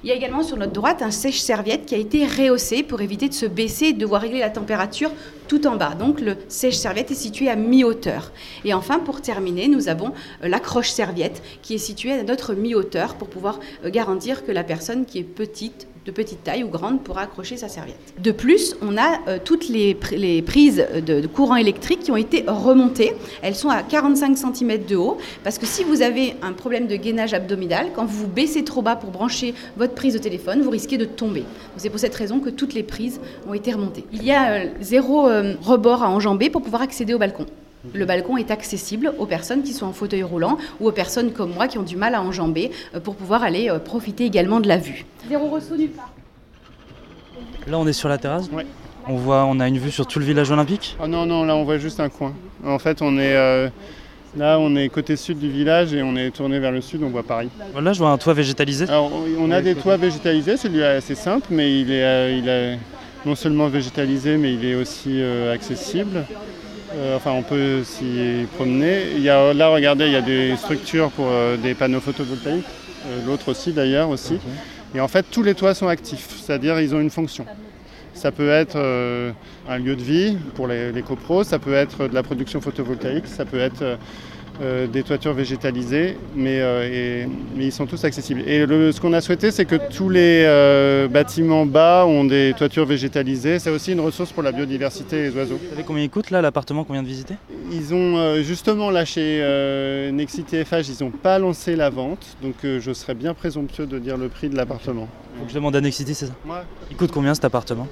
Il 0.03 0.09
y 0.09 0.13
a 0.13 0.15
également 0.15 0.41
sur 0.41 0.57
notre 0.57 0.71
droite 0.71 1.03
un 1.03 1.11
sèche-serviette 1.11 1.85
qui 1.85 1.93
a 1.93 1.99
été 1.99 2.25
rehaussé 2.25 2.81
pour 2.81 3.01
éviter 3.01 3.29
de 3.29 3.35
se 3.35 3.45
baisser 3.45 3.87
et 3.87 3.93
de 3.93 3.99
devoir 3.99 4.23
régler 4.23 4.39
la 4.39 4.49
température 4.49 5.11
tout 5.47 5.67
en 5.67 5.75
bas. 5.75 5.93
Donc 5.93 6.21
le 6.21 6.37
sèche-serviette 6.47 7.11
est 7.11 7.15
situé 7.15 7.49
à 7.49 7.55
mi-hauteur. 7.55 8.31
Et 8.65 8.73
enfin, 8.73 8.97
pour 8.97 9.21
terminer, 9.21 9.67
nous 9.67 9.89
avons 9.89 10.11
euh, 10.43 10.47
l'accroche-serviette 10.47 11.43
qui 11.61 11.75
est 11.75 11.77
située 11.77 12.13
à 12.13 12.23
notre 12.23 12.55
mi-hauteur 12.55 13.13
pour 13.13 13.27
pouvoir 13.27 13.59
euh, 13.85 13.91
garantir 13.91 14.43
que 14.43 14.51
la 14.51 14.63
personne 14.63 15.05
qui 15.05 15.19
est 15.19 15.23
petite 15.23 15.87
de 16.05 16.11
petite 16.11 16.43
taille 16.43 16.63
ou 16.63 16.67
grande 16.67 17.03
pourra 17.03 17.21
accrocher 17.21 17.57
sa 17.57 17.69
serviette. 17.69 18.13
De 18.19 18.31
plus, 18.31 18.75
on 18.81 18.97
a 18.97 19.19
euh, 19.27 19.37
toutes 19.43 19.69
les, 19.69 19.93
pr- 19.93 20.15
les 20.17 20.41
prises 20.41 20.83
de, 21.05 21.27
courant 21.27 21.55
électrique 21.57 21.99
qui 21.99 22.11
ont 22.11 22.17
été 22.17 22.43
remontées. 22.47 23.13
Elles 23.41 23.55
sont 23.55 23.69
à 23.69 23.83
45 23.83 24.35
cm 24.37 24.85
de 24.85 24.95
haut 24.95 25.17
parce 25.43 25.57
que 25.59 25.65
si 25.65 25.83
vous 25.83 26.01
avez 26.01 26.35
un 26.41 26.53
problème 26.53 26.87
de 26.87 26.95
gainage 26.95 27.33
abdominal, 27.33 27.89
quand 27.95 28.05
vous 28.05 28.21
vous 28.21 28.27
baissez 28.27 28.63
trop 28.63 28.81
bas 28.81 28.95
pour 28.95 29.11
brancher 29.11 29.53
votre 29.77 29.93
prise 29.93 30.13
de 30.13 30.19
téléphone, 30.19 30.61
vous 30.61 30.71
risquez 30.71 30.97
de 30.97 31.05
tomber. 31.05 31.43
C'est 31.77 31.89
pour 31.89 31.99
cette 31.99 32.15
raison 32.15 32.39
que 32.39 32.49
toutes 32.49 32.73
les 32.73 32.83
prises 32.83 33.19
ont 33.47 33.53
été 33.53 33.71
remontées. 33.71 34.05
Il 34.11 34.23
y 34.23 34.31
a 34.31 34.51
euh, 34.53 34.65
zéro 34.81 35.27
euh, 35.27 35.53
rebord 35.61 36.01
à 36.03 36.09
enjamber 36.09 36.49
pour 36.49 36.61
pouvoir 36.61 36.81
accéder 36.81 37.13
au 37.13 37.19
balcon. 37.19 37.45
Le 37.93 38.05
balcon 38.05 38.37
est 38.37 38.51
accessible 38.51 39.13
aux 39.17 39.25
personnes 39.25 39.63
qui 39.63 39.73
sont 39.73 39.87
en 39.87 39.93
fauteuil 39.93 40.23
roulant 40.23 40.57
ou 40.79 40.87
aux 40.87 40.91
personnes 40.91 41.31
comme 41.31 41.53
moi 41.53 41.67
qui 41.67 41.77
ont 41.77 41.83
du 41.83 41.95
mal 41.95 42.13
à 42.13 42.21
enjamber 42.21 42.71
euh, 42.93 42.99
pour 42.99 43.15
pouvoir 43.15 43.43
aller 43.43 43.69
euh, 43.69 43.79
profiter 43.79 44.25
également 44.25 44.59
de 44.59 44.67
la 44.67 44.77
vue. 44.77 45.05
Zéro 45.27 45.49
ressaut 45.49 45.75
nulle 45.75 45.89
part. 45.89 46.11
Là, 47.67 47.79
on 47.79 47.87
est 47.87 47.93
sur 47.93 48.09
la 48.09 48.17
terrasse. 48.17 48.49
Ouais. 48.51 48.65
On 49.07 49.15
voit, 49.15 49.45
on 49.45 49.59
a 49.59 49.67
une 49.67 49.79
vue 49.79 49.91
sur 49.91 50.05
tout 50.05 50.19
le 50.19 50.25
village 50.25 50.51
olympique. 50.51 50.95
Oh 51.01 51.07
non, 51.07 51.25
non, 51.25 51.43
là 51.43 51.55
on 51.55 51.63
voit 51.63 51.79
juste 51.79 51.99
un 51.99 52.09
coin. 52.09 52.33
En 52.63 52.77
fait, 52.77 53.01
on 53.01 53.17
est 53.17 53.35
euh, 53.35 53.67
là, 54.37 54.59
on 54.59 54.75
est 54.75 54.89
côté 54.89 55.15
sud 55.15 55.39
du 55.39 55.49
village 55.49 55.93
et 55.93 56.03
on 56.03 56.15
est 56.15 56.31
tourné 56.31 56.59
vers 56.59 56.71
le 56.71 56.81
sud, 56.81 57.01
on 57.03 57.09
voit 57.09 57.23
Paris. 57.23 57.49
Là, 57.79 57.93
je 57.93 57.99
vois 57.99 58.11
un 58.11 58.17
toit 58.17 58.33
végétalisé. 58.33 58.85
Alors, 58.87 59.11
on 59.39 59.49
a 59.49 59.61
des 59.61 59.75
toits 59.75 59.97
végétalisés, 59.97 60.57
celui 60.57 60.79
est 60.79 60.85
assez 60.85 61.15
simple, 61.15 61.47
mais 61.49 61.81
il 61.81 61.91
est, 61.91 62.03
euh, 62.03 62.37
il 62.37 62.47
est 62.47 62.79
non 63.25 63.35
seulement 63.35 63.67
végétalisé, 63.67 64.37
mais 64.37 64.53
il 64.53 64.65
est 64.65 64.75
aussi 64.75 65.21
euh, 65.21 65.53
accessible. 65.53 66.25
Euh, 66.93 67.15
enfin, 67.15 67.31
on 67.31 67.43
peut 67.43 67.83
s'y 67.83 68.45
promener. 68.55 69.11
Il 69.15 69.21
y 69.21 69.29
a, 69.29 69.53
là, 69.53 69.69
regardez, 69.69 70.07
il 70.07 70.11
y 70.11 70.17
a 70.17 70.21
des 70.21 70.55
structures 70.57 71.09
pour 71.11 71.27
euh, 71.29 71.55
des 71.57 71.73
panneaux 71.73 72.01
photovoltaïques, 72.01 72.65
euh, 73.07 73.25
l'autre 73.25 73.49
aussi 73.49 73.71
d'ailleurs 73.71 74.09
aussi. 74.09 74.39
Et 74.93 74.99
en 74.99 75.07
fait, 75.07 75.25
tous 75.31 75.43
les 75.43 75.55
toits 75.55 75.73
sont 75.73 75.87
actifs, 75.87 76.41
c'est-à-dire 76.41 76.79
ils 76.81 76.93
ont 76.93 76.99
une 76.99 77.09
fonction. 77.09 77.45
Ça 78.13 78.31
peut 78.31 78.49
être 78.49 78.77
un 79.69 79.77
lieu 79.77 79.95
de 79.95 80.03
vie 80.03 80.37
pour 80.53 80.67
les, 80.67 80.91
les 80.91 81.01
copros, 81.01 81.45
ça 81.45 81.59
peut 81.59 81.73
être 81.73 82.09
de 82.09 82.13
la 82.13 82.23
production 82.23 82.59
photovoltaïque, 82.59 83.25
ça 83.25 83.45
peut 83.45 83.59
être 83.59 83.97
euh, 84.61 84.87
des 84.87 85.03
toitures 85.03 85.33
végétalisées, 85.33 86.17
mais, 86.35 86.59
euh, 86.61 87.23
et- 87.23 87.27
mais 87.55 87.65
ils 87.65 87.71
sont 87.71 87.85
tous 87.87 88.03
accessibles. 88.05 88.41
Et 88.47 88.65
le- 88.65 88.91
ce 88.91 89.01
qu'on 89.01 89.13
a 89.13 89.21
souhaité, 89.21 89.51
c'est 89.51 89.65
que 89.65 89.75
tous 89.89 90.09
les 90.09 90.43
euh, 90.45 91.07
bâtiments 91.07 91.65
bas 91.65 92.05
ont 92.05 92.23
des 92.25 92.53
toitures 92.57 92.85
végétalisées. 92.85 93.59
C'est 93.59 93.69
aussi 93.71 93.93
une 93.93 93.99
ressource 94.01 94.31
pour 94.31 94.43
la 94.43 94.51
biodiversité 94.51 95.17
et 95.17 95.23
les 95.29 95.35
oiseaux. 95.35 95.59
Vous 95.61 95.69
savez 95.69 95.83
combien 95.83 96.03
il 96.03 96.09
coûte 96.09 96.29
là 96.29 96.41
l'appartement 96.41 96.83
qu'on 96.83 96.93
vient 96.93 97.03
de 97.03 97.07
visiter? 97.07 97.35
Ils 97.71 97.93
ont 97.93 98.41
justement 98.43 98.91
là 98.91 99.05
chez 99.05 99.39
euh, 99.41 100.11
Nexi 100.11 100.43
TFH, 100.43 100.89
ils 100.89 101.03
n'ont 101.03 101.11
pas 101.11 101.39
lancé 101.39 101.75
la 101.75 101.89
vente, 101.89 102.37
donc 102.43 102.55
je 102.63 102.93
serais 102.93 103.13
bien 103.15 103.33
présomptueux 103.33 103.85
de 103.87 103.97
dire 103.99 104.17
le 104.17 104.27
prix 104.27 104.49
de 104.49 104.55
l'appartement. 104.55 105.07
Faut 105.39 105.45
que 105.45 105.49
je 105.49 105.55
demande 105.55 105.75
à 105.75 105.81
Nexity, 105.81 106.13
c'est 106.13 106.25
ça? 106.27 106.33
Ouais. 106.45 106.55
Il 106.91 106.97
coûte 106.97 107.11
combien 107.11 107.33
cet 107.33 107.45
appartement? 107.45 107.87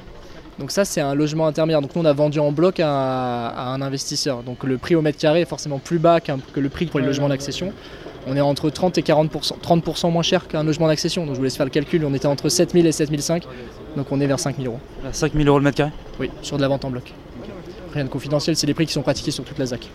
Donc 0.59 0.71
ça 0.71 0.83
c'est 0.83 0.99
un 0.99 1.15
logement 1.15 1.47
intermédiaire. 1.47 1.81
Donc 1.81 1.95
nous 1.95 2.01
on 2.01 2.05
a 2.05 2.13
vendu 2.13 2.39
en 2.39 2.51
bloc 2.51 2.79
à, 2.81 3.47
à 3.47 3.69
un 3.69 3.81
investisseur. 3.81 4.43
Donc 4.43 4.63
le 4.65 4.77
prix 4.77 4.95
au 4.95 5.01
mètre 5.01 5.17
carré 5.17 5.41
est 5.41 5.45
forcément 5.45 5.79
plus 5.79 5.99
bas 5.99 6.19
que 6.19 6.59
le 6.59 6.69
prix 6.69 6.85
pour 6.85 6.99
les 6.99 7.05
logements 7.05 7.29
d'accession. 7.29 7.71
On 8.27 8.35
est 8.35 8.41
entre 8.41 8.69
30 8.69 8.97
et 8.97 9.01
40%, 9.01 9.59
30% 9.59 10.11
moins 10.11 10.21
cher 10.21 10.47
qu'un 10.47 10.63
logement 10.63 10.87
d'accession. 10.87 11.25
Donc 11.25 11.35
je 11.35 11.39
vous 11.39 11.45
laisse 11.45 11.55
faire 11.55 11.65
le 11.65 11.71
calcul, 11.71 12.03
on 12.05 12.13
était 12.13 12.27
entre 12.27 12.49
7000 12.49 12.85
et 12.85 12.91
7005. 12.91 13.43
Donc 13.95 14.11
on 14.11 14.19
est 14.19 14.27
vers 14.27 14.39
5000 14.39 14.67
euros. 14.67 14.79
5000 15.11 15.47
euros 15.47 15.59
le 15.59 15.63
mètre 15.63 15.77
carré? 15.77 15.91
Oui, 16.19 16.29
sur 16.41 16.57
de 16.57 16.61
la 16.61 16.67
vente 16.67 16.83
en 16.83 16.91
bloc. 16.91 17.13
Rien 17.93 18.03
de 18.03 18.09
confidentiel, 18.09 18.55
c'est 18.55 18.67
les 18.67 18.73
prix 18.73 18.85
qui 18.85 18.93
sont 18.93 19.01
pratiqués 19.01 19.31
sur 19.31 19.43
toute 19.45 19.57
la 19.57 19.65
ZAC. 19.65 19.89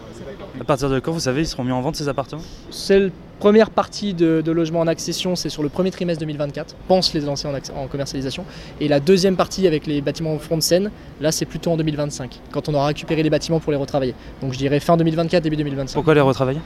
À 0.60 0.64
partir 0.64 0.88
de 0.88 1.00
quand, 1.00 1.10
vous 1.10 1.20
savez, 1.20 1.42
ils 1.42 1.46
seront 1.46 1.64
mis 1.64 1.72
en 1.72 1.80
vente 1.80 1.96
ces 1.96 2.08
appartements? 2.08 2.42
C'est 2.70 2.98
la 3.00 3.08
première 3.40 3.70
partie 3.70 4.14
de, 4.14 4.40
de 4.40 4.52
logement 4.52 4.80
en 4.80 4.86
accession, 4.86 5.34
c'est 5.34 5.48
sur 5.48 5.64
le 5.64 5.68
premier 5.68 5.90
trimestre 5.90 6.20
2024, 6.20 6.76
pense 6.86 7.12
les 7.12 7.20
lancer 7.20 7.48
en, 7.48 7.86
commercialisation. 7.88 8.44
Et 8.80 8.86
la 8.86 9.00
deuxième 9.00 9.36
partie 9.36 9.66
avec 9.66 9.86
les 9.86 10.00
bâtiments 10.00 10.34
au 10.34 10.38
front 10.38 10.56
de 10.56 10.62
scène, 10.62 10.90
là 11.20 11.32
c'est 11.32 11.44
plutôt 11.44 11.72
en 11.72 11.76
2025, 11.76 12.40
quand 12.52 12.68
on 12.68 12.74
aura 12.74 12.86
récupéré 12.86 13.24
les 13.24 13.30
bâtiments 13.30 13.58
pour 13.58 13.72
les 13.72 13.78
retravailler. 13.78 14.14
Donc 14.42 14.52
je 14.52 14.58
dirais 14.58 14.78
fin 14.78 14.96
2024, 14.96 15.42
début 15.42 15.56
2025. 15.56 15.94
Pourquoi 15.94 16.14
les 16.14 16.20
retravailler? 16.20 16.60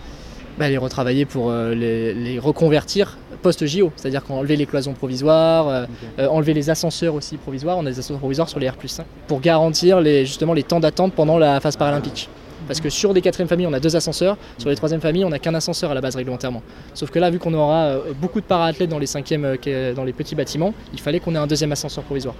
Bah, 0.58 0.68
les 0.68 0.76
retravailler 0.76 1.24
pour 1.24 1.50
euh, 1.50 1.74
les, 1.74 2.12
les 2.12 2.38
reconvertir 2.38 3.16
post-JO, 3.42 3.92
c'est-à-dire 3.96 4.24
qu'enlever 4.24 4.56
les 4.56 4.66
cloisons 4.66 4.92
provisoires, 4.92 5.68
euh, 5.68 5.86
euh, 6.18 6.28
enlever 6.28 6.52
les 6.52 6.68
ascenseurs 6.68 7.14
aussi 7.14 7.36
provisoires, 7.36 7.78
on 7.78 7.86
a 7.86 7.90
des 7.90 7.98
ascenseurs 7.98 8.18
provisoires 8.18 8.48
sur 8.48 8.58
les 8.58 8.68
R5, 8.68 9.02
pour 9.28 9.40
garantir 9.40 10.00
les, 10.00 10.26
justement 10.26 10.54
les 10.54 10.64
temps 10.64 10.80
d'attente 10.80 11.14
pendant 11.14 11.38
la 11.38 11.60
phase 11.60 11.76
paralympique. 11.76 12.28
Parce 12.66 12.80
que 12.80 12.90
sur 12.90 13.14
des 13.14 13.20
quatrièmes 13.22 13.48
familles, 13.48 13.66
on 13.66 13.72
a 13.72 13.80
deux 13.80 13.96
ascenseurs, 13.96 14.36
sur 14.58 14.68
les 14.68 14.76
troisièmes 14.76 15.00
familles, 15.00 15.24
on 15.24 15.30
n'a 15.30 15.38
qu'un 15.38 15.54
ascenseur 15.54 15.90
à 15.90 15.94
la 15.94 16.00
base 16.00 16.16
réglementairement. 16.16 16.62
Sauf 16.94 17.10
que 17.10 17.18
là, 17.18 17.30
vu 17.30 17.38
qu'on 17.38 17.54
aura 17.54 17.84
euh, 17.84 18.12
beaucoup 18.20 18.40
de 18.40 18.46
para-athlètes 18.46 18.90
dans 18.90 18.98
les 18.98 19.06
cinquièmes, 19.06 19.44
euh, 19.44 19.56
qui- 19.56 19.94
dans 19.94 20.04
les 20.04 20.12
petits 20.12 20.34
bâtiments, 20.34 20.74
il 20.92 21.00
fallait 21.00 21.20
qu'on 21.20 21.34
ait 21.34 21.38
un 21.38 21.46
deuxième 21.46 21.72
ascenseur 21.72 22.04
provisoire. 22.04 22.34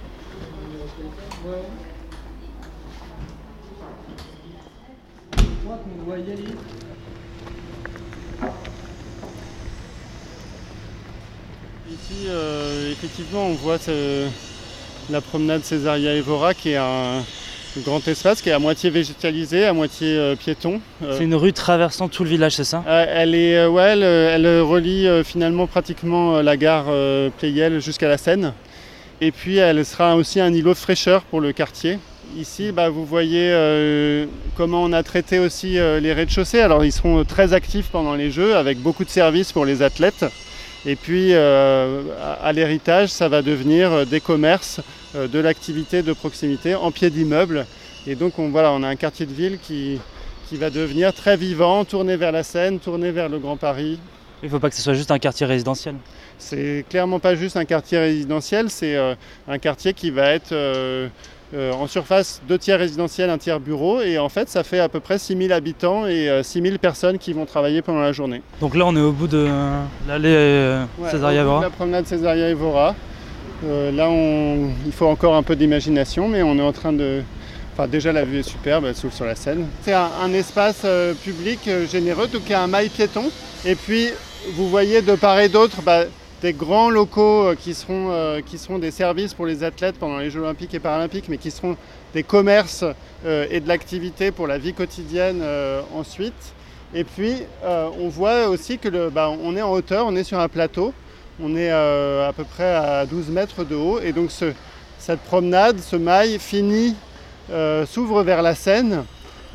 Ici, 11.89 12.27
euh, 12.27 12.91
effectivement, 12.91 13.47
on 13.47 13.53
voit 13.53 13.77
la 15.09 15.21
promenade 15.21 15.63
Césaria 15.63 16.13
Evora 16.15 16.53
qui 16.53 16.69
est 16.71 16.77
un 16.77 17.23
grand 17.77 18.05
espace 18.07 18.41
qui 18.41 18.49
est 18.49 18.53
à 18.53 18.59
moitié 18.59 18.89
végétalisé, 18.89 19.65
à 19.65 19.73
moitié 19.73 20.07
euh, 20.15 20.35
piéton. 20.35 20.81
Euh, 21.03 21.15
C'est 21.17 21.23
une 21.23 21.35
rue 21.35 21.53
traversant 21.53 22.07
tout 22.09 22.23
le 22.23 22.29
village, 22.29 22.55
c'est 22.55 22.63
ça? 22.63 22.83
euh, 22.87 23.05
elle, 23.07 23.35
est, 23.35 23.65
ouais, 23.65 23.83
elle, 23.93 24.03
elle 24.03 24.61
relie 24.61 25.07
finalement 25.23 25.67
pratiquement 25.67 26.41
la 26.41 26.57
gare 26.57 26.85
Pleyel 27.37 27.79
jusqu'à 27.79 28.07
la 28.07 28.17
Seine. 28.17 28.53
Et 29.21 29.31
puis 29.31 29.57
elle 29.57 29.85
sera 29.85 30.15
aussi 30.15 30.39
un 30.39 30.53
îlot 30.53 30.71
de 30.73 30.77
fraîcheur 30.77 31.23
pour 31.23 31.41
le 31.41 31.51
quartier. 31.51 31.99
Ici, 32.37 32.71
bah, 32.71 32.89
vous 32.89 33.05
voyez 33.05 33.53
comment 34.55 34.83
on 34.83 34.93
a 34.93 35.03
traité 35.03 35.39
aussi 35.39 35.73
les 35.73 36.13
rez-de-chaussée. 36.13 36.61
Alors 36.61 36.85
ils 36.85 36.91
seront 36.91 37.23
très 37.25 37.53
actifs 37.53 37.87
pendant 37.91 38.15
les 38.15 38.31
Jeux 38.31 38.55
avec 38.55 38.77
beaucoup 38.79 39.03
de 39.03 39.09
services 39.09 39.51
pour 39.51 39.65
les 39.65 39.81
athlètes. 39.81 40.25
Et 40.85 40.95
puis 40.95 41.33
à, 41.33 41.85
à 42.41 42.53
l'héritage, 42.53 43.09
ça 43.09 43.27
va 43.27 43.41
devenir 43.41 44.05
des 44.05 44.21
commerces, 44.21 44.79
de 45.15 45.39
l'activité 45.39 46.03
de 46.03 46.13
proximité 46.13 46.75
en 46.75 46.91
pied 46.91 47.09
d'immeuble. 47.09 47.65
Et 48.07 48.15
donc 48.15 48.39
on, 48.39 48.49
voilà, 48.49 48.71
on 48.71 48.83
a 48.83 48.87
un 48.87 48.95
quartier 48.95 49.25
de 49.25 49.33
ville 49.33 49.59
qui, 49.61 49.99
qui 50.47 50.57
va 50.57 50.69
devenir 50.69 51.13
très 51.13 51.37
vivant, 51.37 51.85
tourné 51.85 52.17
vers 52.17 52.31
la 52.31 52.43
Seine, 52.43 52.79
tourné 52.79 53.11
vers 53.11 53.29
le 53.29 53.39
Grand 53.39 53.57
Paris. 53.57 53.99
Il 54.41 54.45
ne 54.45 54.51
faut 54.51 54.59
pas 54.59 54.69
que 54.69 54.75
ce 54.75 54.81
soit 54.81 54.93
juste 54.93 55.11
un 55.11 55.19
quartier 55.19 55.45
résidentiel. 55.45 55.95
C'est 56.37 56.85
clairement 56.89 57.19
pas 57.19 57.35
juste 57.35 57.57
un 57.57 57.65
quartier 57.65 57.97
résidentiel, 57.97 58.69
c'est 58.69 58.95
euh, 58.95 59.15
un 59.47 59.57
quartier 59.57 59.93
qui 59.93 60.11
va 60.11 60.31
être 60.31 60.53
euh, 60.53 61.09
euh, 61.55 61.71
en 61.73 61.87
surface 61.87 62.41
deux 62.47 62.59
tiers 62.59 62.77
résidentiel, 62.77 63.29
un 63.31 63.39
tiers 63.39 63.59
bureau. 63.59 64.01
Et 64.01 64.19
en 64.19 64.29
fait, 64.29 64.49
ça 64.49 64.63
fait 64.63 64.79
à 64.79 64.87
peu 64.87 64.99
près 64.99 65.17
6000 65.17 65.51
habitants 65.51 66.05
et 66.05 66.29
euh, 66.29 66.43
6000 66.43 66.77
personnes 66.77 67.17
qui 67.17 67.33
vont 67.33 67.45
travailler 67.45 67.81
pendant 67.81 68.01
la 68.01 68.11
journée. 68.11 68.43
Donc 68.61 68.75
là, 68.75 68.85
on 68.85 68.95
est 68.95 69.01
au 69.01 69.11
bout 69.11 69.27
de 69.27 69.47
l'allée 70.07 70.29
euh, 70.29 70.85
Césaria 71.09 71.41
Evora. 71.41 71.61
La 71.61 71.69
promenade 71.71 72.05
Césaria 72.05 72.49
Evora. 72.49 72.95
Euh, 73.65 73.91
là, 73.91 74.09
il 74.85 74.91
faut 74.91 75.07
encore 75.07 75.35
un 75.35 75.43
peu 75.43 75.55
d'imagination, 75.55 76.27
mais 76.27 76.43
on 76.43 76.57
est 76.57 76.61
en 76.61 76.71
train 76.71 76.93
de. 76.93 77.21
Enfin, 77.73 77.87
déjà, 77.87 78.11
la 78.11 78.23
vue 78.23 78.39
est 78.39 78.43
superbe, 78.43 78.85
elle 78.85 78.95
s'ouvre 78.95 79.13
sur 79.13 79.25
la 79.25 79.35
Seine. 79.35 79.67
C'est 79.83 79.93
un, 79.93 80.33
espace 80.33 80.81
euh, 80.85 81.13
public 81.13 81.59
euh, 81.67 81.87
généreux, 81.87 82.27
donc 82.27 82.43
il 82.45 82.51
y 82.51 82.55
a 82.55 82.61
un 82.61 82.67
mail 82.67 82.89
piéton. 82.89 83.31
Et 83.65 83.75
puis, 83.75 84.09
vous 84.53 84.69
voyez 84.69 85.01
de 85.01 85.15
part 85.15 85.39
et 85.39 85.49
d'autre 85.49 85.81
bah, 85.81 86.03
des 86.41 86.53
grands 86.53 86.89
locaux 86.89 87.53
qui, 87.59 87.73
seront, 87.73 88.39
des 88.79 88.91
services 88.91 89.33
pour 89.33 89.45
les 89.45 89.63
athlètes 89.63 89.95
pendant 89.99 90.17
les 90.17 90.29
Jeux 90.29 90.39
Olympiques 90.39 90.73
et 90.73 90.79
Paralympiques, 90.79 91.27
mais 91.27 91.37
qui 91.37 91.51
seront 91.51 91.75
des 92.13 92.23
commerces 92.23 92.85
et 93.25 93.59
de 93.59 93.67
l'activité 93.67 94.31
pour 94.31 94.47
la 94.47 94.57
vie 94.57 94.73
quotidienne 94.73 95.43
ensuite. 95.93 96.53
Et 96.93 97.03
puis, 97.03 97.43
on 97.61 98.07
voit 98.07 98.47
aussi 98.47 98.77
que 98.77 99.09
bah, 99.09 99.29
on 99.29 99.57
est 99.57 99.61
en 99.61 99.73
hauteur, 99.73 100.05
on 100.07 100.15
est 100.15 100.23
sur 100.23 100.39
un 100.39 100.47
plateau. 100.47 100.93
On 101.41 101.55
est 101.55 101.71
euh, 101.71 102.27
à 102.27 102.33
peu 102.33 102.43
près 102.43 102.75
à 102.75 103.05
12 103.05 103.29
mètres 103.29 103.63
de 103.63 103.75
haut 103.75 103.99
et 104.01 104.11
donc 104.11 104.31
ce- 104.31 104.53
cette 104.97 105.21
promenade, 105.21 105.79
ce 105.79 105.95
mail 105.95 106.37
finit, 106.39 106.95
euh, 107.51 107.85
s'ouvre 107.85 108.23
vers 108.23 108.41
la 108.41 108.55
Seine 108.55 109.05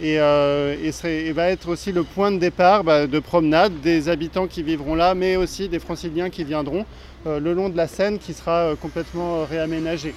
et, 0.01 0.19
euh, 0.19 0.75
et 1.05 1.33
va 1.33 1.51
être 1.51 1.69
aussi 1.69 1.93
le 1.93 2.03
point 2.03 2.33
de 2.33 2.39
départ 2.39 2.85
bah, 2.85 3.07
de 3.07 3.19
promenade 3.19 3.81
des 3.83 4.09
habitants 4.09 4.47
qui 4.47 4.63
vivront 4.63 4.95
là, 4.95 5.15
mais 5.15 5.37
aussi 5.37 5.69
des 5.69 5.79
franciliens 5.79 6.31
qui 6.31 6.45
viendront 6.45 6.87
le 7.27 7.55
long 7.55 7.71
de 7.71 7.77
la 7.77 7.89
Seine 7.89 8.19
qui 8.19 8.35
sera 8.35 8.73
complètement 8.81 9.45
réaménagée. 9.45 10.15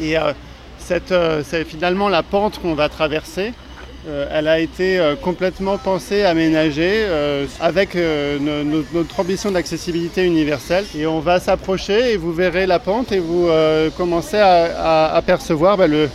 Et 0.00 0.16
c'est 0.78 1.64
finalement 1.64 2.08
la 2.08 2.22
pente 2.24 2.60
qu'on 2.60 2.74
va 2.74 2.88
traverser. 2.88 3.52
Euh, 4.06 4.28
elle 4.32 4.46
a 4.46 4.60
été 4.60 4.98
euh, 5.00 5.16
complètement 5.16 5.76
pensée, 5.76 6.22
aménagée 6.22 7.02
euh, 7.04 7.46
avec 7.60 7.96
no- 7.96 8.62
no- 8.62 8.84
notre 8.94 9.18
ambition 9.18 9.50
d'accessibilité 9.50 10.24
universelle. 10.24 10.84
Et 10.96 11.06
on 11.06 11.18
va 11.18 11.40
s'approcher 11.40 12.12
et 12.12 12.16
vous 12.16 12.32
verrez 12.32 12.66
la 12.66 12.78
pente 12.78 13.10
et 13.10 13.18
vous 13.18 13.48
commencez 13.96 14.38
à, 14.38 15.14
apercevoir 15.14 15.76
bah, 15.76 15.86
le, 15.88 16.08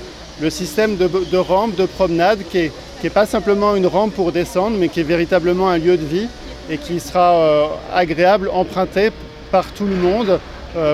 système 0.50 0.96
de, 0.98 1.38
rampe, 1.38 1.76
de 1.76 1.86
promenade 1.86 2.40
qui 2.50 2.58
est, 2.60 2.72
qui 3.02 3.08
est 3.08 3.14
pas 3.14 3.26
simplement 3.26 3.76
une 3.76 3.88
rampe 3.88 4.14
pour 4.14 4.32
descendre, 4.32 4.78
mais 4.80 4.88
qui 4.88 5.02
est 5.02 5.04
véritablement 5.04 5.70
un 5.70 5.78
lieu 5.78 5.98
de 5.98 6.06
vie 6.06 6.28
et 6.70 6.78
qui 6.78 7.00
sera 7.00 7.70
agréable, 7.94 8.50
emprunté 8.54 9.10
par 9.52 9.66
tout 9.74 9.86
le 9.86 9.96
monde 9.96 10.40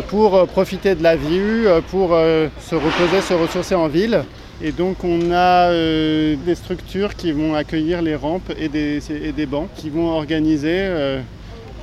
pour 0.08 0.48
profiter 0.48 0.96
de 0.96 1.04
la 1.04 1.16
vue, 1.16 1.68
pour 1.90 2.10
se 2.10 2.76
reposer, 2.76 3.22
se 3.22 3.34
ressourcer 3.34 3.76
en 3.76 3.88
ville. 3.88 4.24
Et 4.62 4.74
donc 4.74 5.06
on 5.06 5.32
a 5.32 5.70
euh, 5.70 6.36
des 6.46 6.56
structures 6.56 7.16
qui 7.16 7.32
vont 7.32 7.56
accueillir 7.56 8.02
les 8.02 8.16
rampes 8.16 8.52
et 8.58 8.68
des, 8.68 9.00
et 9.10 9.32
des 9.32 9.46
bancs, 9.46 9.70
qui 9.76 9.90
vont 9.90 10.10
organiser 10.10 10.80
euh, 10.82 11.22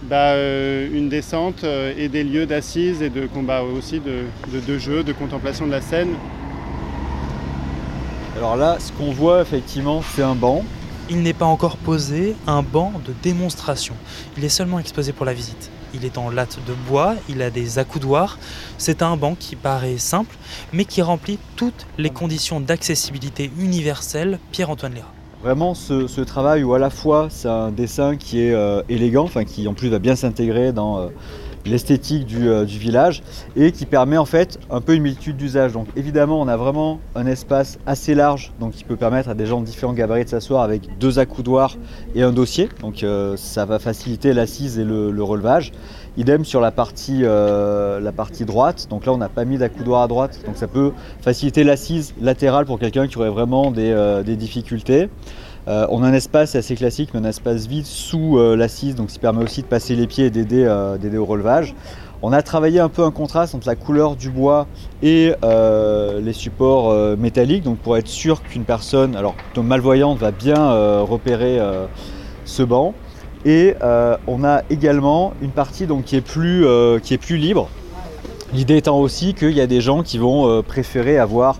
bah, 0.02 0.32
euh, 0.32 0.86
une 0.92 1.08
descente 1.08 1.64
euh, 1.64 1.94
et 1.96 2.08
des 2.08 2.22
lieux 2.22 2.44
d'assises 2.44 3.00
et 3.00 3.08
de 3.08 3.26
combat 3.26 3.62
aussi, 3.62 3.98
de, 3.98 4.24
de, 4.52 4.60
de 4.60 4.78
jeux, 4.78 5.02
de 5.02 5.12
contemplation 5.12 5.66
de 5.66 5.70
la 5.70 5.80
scène. 5.80 6.10
Alors 8.36 8.56
là, 8.56 8.76
ce 8.78 8.92
qu'on 8.92 9.10
voit 9.10 9.40
effectivement, 9.40 10.02
c'est 10.14 10.22
un 10.22 10.34
banc. 10.34 10.62
Il 11.08 11.22
n'est 11.22 11.32
pas 11.32 11.46
encore 11.46 11.78
posé 11.78 12.36
un 12.46 12.62
banc 12.62 12.92
de 13.06 13.14
démonstration. 13.22 13.94
Il 14.36 14.44
est 14.44 14.50
seulement 14.50 14.78
exposé 14.78 15.12
pour 15.12 15.24
la 15.24 15.32
visite. 15.32 15.70
Il 15.96 16.04
est 16.04 16.18
en 16.18 16.28
latte 16.28 16.58
de 16.66 16.74
bois, 16.88 17.14
il 17.28 17.40
a 17.40 17.50
des 17.50 17.78
accoudoirs. 17.78 18.38
C'est 18.76 19.02
un 19.02 19.16
banc 19.16 19.34
qui 19.38 19.56
paraît 19.56 19.96
simple, 19.96 20.36
mais 20.72 20.84
qui 20.84 21.00
remplit 21.00 21.38
toutes 21.56 21.86
les 21.96 22.10
conditions 22.10 22.60
d'accessibilité 22.60 23.50
universelle 23.58 24.38
Pierre-Antoine 24.52 24.94
Léra. 24.94 25.12
Vraiment 25.42 25.74
ce, 25.74 26.20
travail 26.22 26.64
où 26.64 26.74
à 26.74 26.78
la 26.78 26.90
fois 26.90 27.28
c'est 27.30 27.48
un 27.48 27.70
dessin 27.70 28.16
qui 28.16 28.40
est 28.40 28.52
euh, 28.52 28.82
élégant, 28.88 29.24
enfin 29.24 29.44
qui 29.44 29.68
en 29.68 29.74
plus 29.74 29.88
va 29.88 29.98
bien 29.98 30.16
s'intégrer 30.16 30.72
dans 30.72 30.98
euh, 30.98 31.08
l'esthétique 31.66 32.24
du, 32.26 32.48
euh, 32.48 32.64
du 32.64 32.78
village 32.78 33.22
et 33.56 33.72
qui 33.72 33.86
permet 33.86 34.16
en 34.16 34.24
fait 34.24 34.58
un 34.70 34.80
peu 34.80 34.94
une 34.94 35.02
multitude 35.02 35.36
d'usages. 35.36 35.72
Donc 35.72 35.88
évidemment 35.96 36.40
on 36.40 36.48
a 36.48 36.56
vraiment 36.56 37.00
un 37.14 37.26
espace 37.26 37.78
assez 37.86 38.14
large 38.14 38.52
donc 38.60 38.72
qui 38.72 38.84
peut 38.84 38.96
permettre 38.96 39.28
à 39.28 39.34
des 39.34 39.46
gens 39.46 39.60
de 39.60 39.66
différents 39.66 39.92
gabarits 39.92 40.24
de 40.24 40.30
s'asseoir 40.30 40.62
avec 40.62 40.98
deux 40.98 41.18
accoudoirs 41.18 41.76
et 42.14 42.22
un 42.22 42.32
dossier. 42.32 42.68
Donc 42.80 43.02
euh, 43.02 43.36
ça 43.36 43.64
va 43.64 43.78
faciliter 43.78 44.32
l'assise 44.32 44.78
et 44.78 44.84
le, 44.84 45.10
le 45.10 45.22
relevage. 45.22 45.72
Idem 46.18 46.46
sur 46.46 46.62
la 46.62 46.70
partie, 46.70 47.20
euh, 47.24 48.00
la 48.00 48.12
partie 48.12 48.46
droite. 48.46 48.86
Donc 48.88 49.04
là, 49.04 49.12
on 49.12 49.18
n'a 49.18 49.28
pas 49.28 49.44
mis 49.44 49.58
d'accoudoir 49.58 50.00
à 50.00 50.08
droite. 50.08 50.40
Donc 50.46 50.56
ça 50.56 50.66
peut 50.66 50.92
faciliter 51.20 51.62
l'assise 51.62 52.14
latérale 52.22 52.64
pour 52.64 52.78
quelqu'un 52.78 53.06
qui 53.06 53.18
aurait 53.18 53.28
vraiment 53.28 53.70
des 53.70 54.36
difficultés. 54.36 55.10
Euh, 55.68 55.86
on 55.90 56.04
a 56.04 56.06
un 56.06 56.12
espace 56.12 56.54
assez 56.54 56.76
classique, 56.76 57.10
mais 57.12 57.20
un 57.20 57.24
espace 57.24 57.66
vide 57.66 57.86
sous 57.86 58.38
euh, 58.38 58.54
l'assise, 58.56 58.94
donc 58.94 59.08
qui 59.08 59.18
permet 59.18 59.42
aussi 59.42 59.62
de 59.62 59.66
passer 59.66 59.96
les 59.96 60.06
pieds 60.06 60.26
et 60.26 60.30
d'aider 60.30 60.64
euh, 60.64 60.96
d'aider 60.96 61.18
au 61.18 61.24
relevage. 61.24 61.74
On 62.22 62.32
a 62.32 62.40
travaillé 62.42 62.78
un 62.78 62.88
peu 62.88 63.02
un 63.02 63.10
contraste 63.10 63.54
entre 63.54 63.66
la 63.66 63.74
couleur 63.74 64.14
du 64.14 64.30
bois 64.30 64.66
et 65.02 65.34
les 65.42 66.32
supports 66.32 67.16
métalliques, 67.18 67.62
donc 67.62 67.76
pour 67.76 67.98
être 67.98 68.08
sûr 68.08 68.42
qu'une 68.42 68.64
personne, 68.64 69.14
alors 69.14 69.34
plutôt 69.34 69.62
malvoyante, 69.62 70.18
va 70.18 70.30
bien 70.30 71.02
repérer 71.02 71.60
ce 72.46 72.62
banc. 72.62 72.94
Et 73.44 73.74
on 74.26 74.44
a 74.44 74.62
également 74.70 75.34
une 75.42 75.50
partie 75.50 75.86
qui, 76.06 76.16
est 76.16 76.22
plus, 76.22 76.66
qui 77.02 77.12
est 77.12 77.18
plus 77.18 77.36
libre. 77.36 77.68
L'idée 78.54 78.78
étant 78.78 78.98
aussi 78.98 79.34
qu'il 79.34 79.52
y 79.52 79.60
a 79.60 79.66
des 79.66 79.82
gens 79.82 80.02
qui 80.02 80.16
vont 80.16 80.62
préférer 80.62 81.18
avoir 81.18 81.58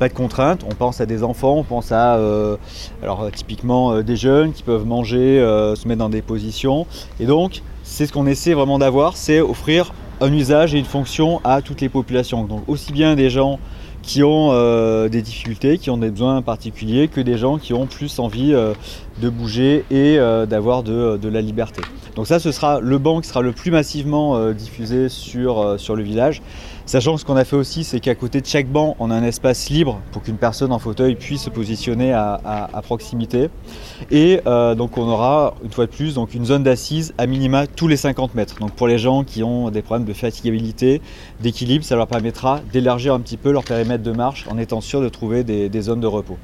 pas 0.00 0.08
de 0.08 0.14
contraintes. 0.14 0.64
On 0.66 0.74
pense 0.74 1.00
à 1.02 1.06
des 1.06 1.22
enfants, 1.22 1.56
on 1.58 1.62
pense 1.62 1.92
à 1.92 2.16
euh, 2.16 2.56
alors, 3.02 3.20
euh, 3.20 3.30
typiquement 3.30 3.92
euh, 3.92 4.02
des 4.02 4.16
jeunes 4.16 4.52
qui 4.52 4.62
peuvent 4.62 4.86
manger, 4.86 5.38
se 5.76 5.86
mettre 5.86 5.98
dans 5.98 6.08
des 6.08 6.22
positions. 6.22 6.86
Et 7.20 7.26
donc, 7.26 7.62
c'est 7.84 8.06
ce 8.06 8.12
qu'on 8.12 8.26
essaie 8.26 8.54
vraiment 8.54 8.78
d'avoir, 8.78 9.16
c'est 9.16 9.40
offrir 9.40 9.92
un 10.22 10.32
usage 10.32 10.74
et 10.74 10.78
une 10.78 10.86
fonction 10.86 11.40
à 11.44 11.60
toutes 11.60 11.82
les 11.82 11.90
populations. 11.90 12.44
Donc 12.44 12.62
aussi 12.66 12.92
bien 12.92 13.14
des 13.14 13.30
gens 13.30 13.58
qui 14.02 14.22
ont 14.22 14.52
des 15.08 15.22
difficultés, 15.22 15.76
qui 15.76 15.90
ont 15.90 15.98
des 15.98 16.10
besoins 16.10 16.40
particuliers, 16.40 17.08
que 17.08 17.20
des 17.20 17.36
gens 17.36 17.58
qui 17.58 17.74
ont 17.74 17.86
plus 17.86 18.18
envie 18.18 18.52
de 18.52 19.28
bouger 19.28 19.84
et 19.90 20.16
d'avoir 20.48 20.82
de, 20.82 21.28
la 21.28 21.40
liberté. 21.40 21.82
Donc 22.16 22.26
ça, 22.26 22.38
ce 22.38 22.52
sera 22.52 22.80
le 22.80 22.98
banc 22.98 23.20
qui 23.20 23.28
sera 23.28 23.42
le 23.42 23.52
plus 23.52 23.70
massivement 23.70 24.52
diffusé 24.52 25.08
sur 25.08 25.76
le 25.96 26.02
village. 26.02 26.42
Sachant 26.86 27.14
que 27.14 27.20
ce 27.20 27.24
qu'on 27.24 27.36
a 27.36 27.44
fait 27.44 27.56
aussi, 27.56 27.84
c'est 27.84 28.00
qu'à 28.00 28.14
côté 28.14 28.40
de 28.40 28.46
chaque 28.46 28.66
banc, 28.66 28.96
on 28.98 29.10
a 29.10 29.14
un 29.14 29.22
espace 29.22 29.70
libre 29.70 30.00
pour 30.12 30.22
qu'une 30.22 30.36
personne 30.36 30.72
en 30.72 30.78
fauteuil 30.78 31.14
puisse 31.14 31.42
se 31.42 31.50
positionner 31.50 32.12
à, 32.12 32.80
proximité. 32.82 33.48
Et 34.10 34.40
euh, 34.46 34.74
donc 34.74 34.98
on 34.98 35.08
aura, 35.08 35.54
une 35.62 35.70
fois 35.70 35.86
de 35.86 35.90
plus, 35.90 36.14
donc 36.14 36.34
une 36.34 36.44
zone 36.44 36.62
d'assise 36.62 37.14
à 37.18 37.26
minima 37.26 37.66
tous 37.66 37.86
les 37.86 37.96
50 37.96 38.34
mètres. 38.34 38.58
Donc 38.58 38.72
pour 38.72 38.88
les 38.88 38.98
gens 38.98 39.22
qui 39.22 39.42
ont 39.42 39.70
des 39.70 39.82
problèmes 39.82 40.06
de 40.06 40.12
fatigabilité, 40.12 41.00
d'équilibre, 41.40 41.84
ça 41.84 41.96
leur 41.96 42.06
permettra 42.06 42.60
d'élargir 42.72 43.14
un 43.14 43.20
petit 43.20 43.36
peu 43.36 43.52
leur 43.52 43.64
périmètre 43.64 44.02
de 44.02 44.12
marche 44.12 44.46
en 44.50 44.58
étant 44.58 44.80
sûr 44.80 45.00
de 45.00 45.08
trouver 45.08 45.44
des, 45.44 45.80
zones 45.80 46.00
de 46.00 46.06
repos. 46.06 46.38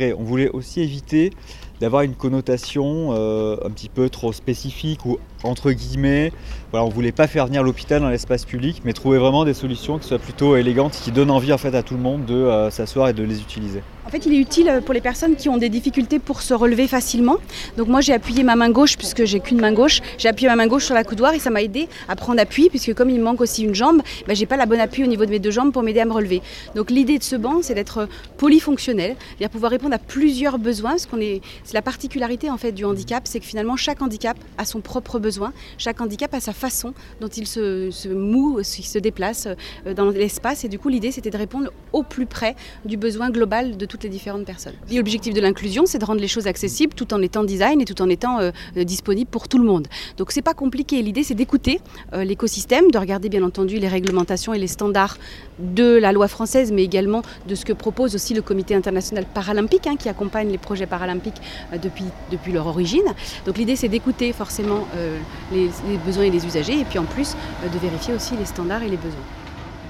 On 0.00 0.22
voulait 0.22 0.48
aussi 0.50 0.80
éviter 0.80 1.32
d'avoir 1.80 2.02
une 2.02 2.14
connotation 2.14 3.10
euh, 3.12 3.56
un 3.64 3.70
petit 3.70 3.88
peu 3.88 4.08
trop 4.08 4.32
spécifique 4.32 5.04
ou 5.04 5.18
entre 5.44 5.72
guillemets. 5.72 6.32
Voilà, 6.70 6.86
on 6.86 6.88
voulait 6.88 7.12
pas 7.12 7.26
faire 7.26 7.46
venir 7.46 7.62
l'hôpital 7.62 8.00
dans 8.00 8.10
l'espace 8.10 8.44
public, 8.44 8.82
mais 8.84 8.92
trouver 8.92 9.18
vraiment 9.18 9.44
des 9.44 9.54
solutions 9.54 9.98
qui 9.98 10.06
soient 10.06 10.18
plutôt 10.18 10.56
élégantes, 10.56 10.92
qui 10.92 11.10
donnent 11.10 11.30
envie 11.30 11.52
en 11.52 11.58
fait 11.58 11.74
à 11.74 11.82
tout 11.82 11.94
le 11.94 12.00
monde 12.00 12.24
de 12.26 12.34
euh, 12.34 12.70
s'asseoir 12.70 13.08
et 13.08 13.12
de 13.12 13.22
les 13.22 13.40
utiliser. 13.40 13.82
En 14.06 14.10
fait, 14.10 14.26
il 14.26 14.34
est 14.34 14.38
utile 14.38 14.82
pour 14.84 14.92
les 14.94 15.00
personnes 15.00 15.36
qui 15.36 15.48
ont 15.48 15.56
des 15.56 15.68
difficultés 15.68 16.18
pour 16.18 16.42
se 16.42 16.52
relever 16.52 16.88
facilement. 16.88 17.36
Donc 17.76 17.86
moi, 17.86 18.00
j'ai 18.00 18.12
appuyé 18.12 18.42
ma 18.42 18.56
main 18.56 18.70
gauche 18.70 18.96
puisque 18.96 19.24
j'ai 19.24 19.38
qu'une 19.38 19.60
main 19.60 19.72
gauche. 19.72 20.00
J'ai 20.18 20.28
appuyé 20.28 20.48
ma 20.48 20.56
main 20.56 20.66
gauche 20.66 20.84
sur 20.84 20.94
la 20.94 21.04
coudoir 21.04 21.32
et 21.32 21.38
ça 21.38 21.50
m'a 21.50 21.62
aidé 21.62 21.88
à 22.08 22.16
prendre 22.16 22.40
appui 22.40 22.70
puisque 22.70 22.92
comme 22.94 23.08
il 23.10 23.18
me 23.18 23.24
manque 23.24 23.40
aussi 23.40 23.62
une 23.62 23.74
jambe, 23.74 24.02
ben, 24.26 24.34
j'ai 24.34 24.46
pas 24.46 24.56
la 24.56 24.66
bonne 24.66 24.80
appui 24.80 25.04
au 25.04 25.06
niveau 25.06 25.26
de 25.26 25.30
mes 25.30 25.38
deux 25.38 25.52
jambes 25.52 25.72
pour 25.72 25.84
m'aider 25.84 26.00
à 26.00 26.06
me 26.06 26.12
relever. 26.12 26.42
Donc 26.74 26.90
l'idée 26.90 27.18
de 27.18 27.22
ce 27.22 27.36
banc, 27.36 27.60
c'est 27.62 27.74
d'être 27.74 28.08
polyfonctionnel, 28.36 29.14
c'est-à-dire 29.28 29.50
pouvoir 29.50 29.70
répondre 29.70 29.94
à 29.94 29.98
plusieurs 29.98 30.58
besoins. 30.58 30.96
Qu'on 31.08 31.20
est, 31.20 31.40
c'est 31.62 31.74
la 31.74 31.82
particularité 31.82 32.50
en 32.50 32.56
fait 32.56 32.72
du 32.72 32.84
handicap, 32.84 33.22
c'est 33.26 33.38
que 33.38 33.46
finalement 33.46 33.76
chaque 33.76 34.02
handicap 34.02 34.36
a 34.58 34.64
son 34.64 34.80
propre 34.80 35.18
besoin, 35.18 35.29
chaque 35.78 36.00
handicap 36.00 36.32
a 36.34 36.40
sa 36.40 36.52
façon 36.52 36.94
dont 37.20 37.28
il 37.28 37.46
se, 37.46 37.90
se 37.90 38.08
moue, 38.08 38.60
il 38.60 38.64
se 38.64 38.98
déplace 38.98 39.46
euh, 39.86 39.94
dans 39.94 40.10
l'espace. 40.10 40.64
Et 40.64 40.68
du 40.68 40.78
coup, 40.78 40.88
l'idée, 40.88 41.10
c'était 41.10 41.30
de 41.30 41.36
répondre 41.38 41.70
au 41.92 42.02
plus 42.02 42.26
près 42.26 42.56
du 42.84 42.96
besoin 42.96 43.30
global 43.30 43.76
de 43.76 43.86
toutes 43.86 44.04
les 44.04 44.08
différentes 44.08 44.44
personnes. 44.44 44.74
L'objectif 44.92 45.34
de 45.34 45.40
l'inclusion, 45.40 45.86
c'est 45.86 45.98
de 45.98 46.04
rendre 46.04 46.20
les 46.20 46.28
choses 46.28 46.46
accessibles 46.46 46.94
tout 46.94 47.12
en 47.14 47.22
étant 47.22 47.44
design 47.44 47.80
et 47.80 47.84
tout 47.84 48.00
en 48.02 48.08
étant 48.08 48.38
euh, 48.38 48.50
euh, 48.76 48.84
disponible 48.84 49.30
pour 49.30 49.48
tout 49.48 49.58
le 49.58 49.64
monde. 49.64 49.88
Donc 50.16 50.32
c'est 50.32 50.42
pas 50.42 50.54
compliqué. 50.54 51.02
L'idée, 51.02 51.22
c'est 51.22 51.34
d'écouter 51.34 51.80
euh, 52.12 52.24
l'écosystème, 52.24 52.90
de 52.90 52.98
regarder 52.98 53.28
bien 53.28 53.42
entendu 53.42 53.78
les 53.78 53.88
réglementations 53.88 54.54
et 54.54 54.58
les 54.58 54.66
standards 54.66 55.18
de 55.58 55.96
la 55.96 56.12
loi 56.12 56.28
française, 56.28 56.72
mais 56.72 56.84
également 56.84 57.22
de 57.46 57.54
ce 57.54 57.64
que 57.64 57.72
propose 57.72 58.14
aussi 58.14 58.34
le 58.34 58.42
Comité 58.42 58.74
international 58.74 59.26
paralympique, 59.32 59.86
hein, 59.86 59.96
qui 59.96 60.08
accompagne 60.08 60.50
les 60.50 60.58
projets 60.58 60.86
paralympiques 60.86 61.40
euh, 61.72 61.78
depuis, 61.78 62.04
depuis 62.30 62.52
leur 62.52 62.66
origine. 62.66 63.04
Donc 63.46 63.58
l'idée, 63.58 63.76
c'est 63.76 63.88
d'écouter 63.88 64.32
forcément 64.32 64.86
euh, 64.96 65.18
les, 65.52 65.70
les 65.88 65.98
besoins 65.98 66.24
et 66.24 66.30
les 66.30 66.44
usagers, 66.46 66.80
et 66.80 66.84
puis 66.84 66.98
en 66.98 67.04
plus 67.04 67.34
euh, 67.64 67.68
de 67.68 67.78
vérifier 67.78 68.14
aussi 68.14 68.36
les 68.36 68.44
standards 68.44 68.82
et 68.82 68.88
les 68.88 68.96
besoins. 68.96 69.20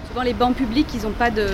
Souvent, 0.09 0.23
les 0.23 0.35
bancs 0.35 0.57
publics, 0.57 0.89
ils 0.93 1.03
n'ont 1.03 1.13
pas 1.13 1.31
de. 1.31 1.47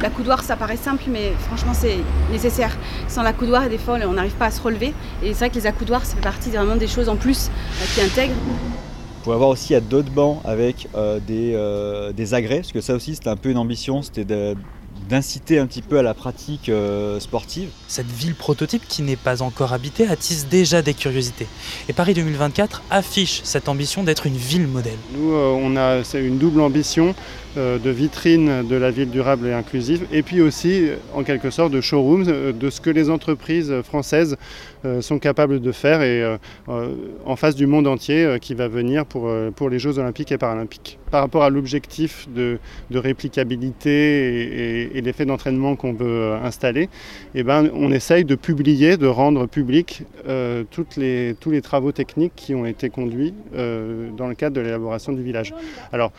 La 0.00 0.08
coudoir, 0.10 0.44
ça 0.44 0.54
paraît 0.54 0.76
simple, 0.76 1.02
mais 1.08 1.32
franchement, 1.48 1.72
c'est 1.74 1.98
nécessaire. 2.30 2.76
Sans 3.08 3.22
la 3.24 3.32
coudoir, 3.32 3.68
des 3.68 3.76
fois, 3.78 3.98
on 4.06 4.12
n'arrive 4.12 4.34
pas 4.36 4.46
à 4.46 4.50
se 4.52 4.62
relever. 4.62 4.94
Et 5.20 5.32
c'est 5.32 5.38
vrai 5.40 5.50
que 5.50 5.56
les 5.56 5.66
accoudoirs, 5.66 6.04
ça 6.04 6.14
fait 6.14 6.20
partie 6.20 6.50
vraiment 6.50 6.76
des 6.76 6.86
choses 6.86 7.08
en 7.08 7.16
plus 7.16 7.48
euh, 7.48 7.84
qui 7.94 8.00
intègrent. 8.00 8.34
Vous 8.34 9.24
pouvez 9.24 9.34
avoir 9.34 9.50
aussi 9.50 9.74
à 9.74 9.80
d'autres 9.80 10.12
bancs 10.12 10.40
avec 10.44 10.86
euh, 10.94 11.18
des, 11.18 11.54
euh, 11.56 12.12
des 12.12 12.34
agrès, 12.34 12.58
parce 12.58 12.70
que 12.70 12.80
ça 12.80 12.94
aussi 12.94 13.16
c'était 13.16 13.30
un 13.30 13.36
peu 13.36 13.50
une 13.50 13.58
ambition, 13.58 14.00
c'était 14.00 14.24
de- 14.24 14.54
d'inciter 15.08 15.58
un 15.58 15.66
petit 15.66 15.82
peu 15.82 15.98
à 15.98 16.02
la 16.02 16.14
pratique 16.14 16.68
euh, 16.68 17.18
sportive. 17.20 17.70
Cette 17.88 18.10
ville 18.10 18.34
prototype 18.34 18.86
qui 18.86 19.02
n'est 19.02 19.16
pas 19.16 19.42
encore 19.42 19.72
habitée 19.72 20.06
attise 20.06 20.46
déjà 20.48 20.82
des 20.82 20.94
curiosités. 20.94 21.46
Et 21.88 21.92
Paris 21.92 22.14
2024 22.14 22.82
affiche 22.90 23.40
cette 23.44 23.68
ambition 23.68 24.04
d'être 24.04 24.26
une 24.26 24.36
ville 24.36 24.66
modèle. 24.66 24.98
Nous, 25.16 25.32
euh, 25.32 25.58
on 25.60 25.76
a 25.76 26.04
c'est 26.04 26.22
une 26.22 26.38
double 26.38 26.60
ambition 26.60 27.14
de 27.58 27.90
vitrine 27.90 28.66
de 28.68 28.76
la 28.76 28.90
ville 28.90 29.10
durable 29.10 29.46
et 29.48 29.52
inclusive, 29.52 30.06
et 30.12 30.22
puis 30.22 30.40
aussi, 30.40 30.88
euh, 30.88 30.96
en 31.14 31.24
quelque 31.24 31.50
sorte, 31.50 31.72
de 31.72 31.80
showroom 31.80 32.24
euh, 32.28 32.52
de 32.52 32.70
ce 32.70 32.80
que 32.80 32.90
les 32.90 33.10
entreprises 33.10 33.72
françaises 33.82 34.36
euh, 34.84 35.00
sont 35.00 35.18
capables 35.18 35.60
de 35.60 35.72
faire 35.72 36.02
et 36.02 36.22
euh, 36.22 36.36
euh, 36.68 36.94
en 37.24 37.36
face 37.36 37.56
du 37.56 37.66
monde 37.66 37.86
entier 37.86 38.24
euh, 38.24 38.38
qui 38.38 38.54
va 38.54 38.68
venir 38.68 39.04
pour, 39.06 39.26
euh, 39.28 39.50
pour 39.50 39.70
les 39.70 39.78
Jeux 39.78 39.98
olympiques 39.98 40.30
et 40.32 40.38
paralympiques. 40.38 40.98
Par 41.10 41.22
rapport 41.22 41.42
à 41.42 41.50
l'objectif 41.50 42.28
de, 42.34 42.58
réplicabilité 42.92 43.90
et, 43.90 44.82
et- 44.92 44.98
et 44.98 45.00
l'effet 45.00 45.24
d'entraînement 45.26 45.74
qu'on 45.76 45.92
veut 45.92 46.06
euh, 46.06 46.42
installer, 46.42 46.88
eh 47.34 47.42
ben, 47.42 47.70
on 47.74 47.90
essaye 47.90 48.24
de 48.24 48.34
publier, 48.34 48.96
de 48.96 49.06
rendre 49.06 49.46
public 49.46 50.02
euh, 50.28 50.64
les, 50.96 51.34
tous 51.40 51.50
les 51.50 51.60
travaux 51.62 51.92
techniques 51.92 52.32
qui 52.36 52.54
ont 52.54 52.66
été 52.66 52.88
conduits 52.90 53.34
euh, 53.56 54.10
dans 54.16 54.28
le 54.28 54.34
cadre 54.34 54.56
de 54.56 54.60
l'élaboration 54.60 55.12
du 55.12 55.22
village. 55.22 55.54
Alors, 55.92 56.12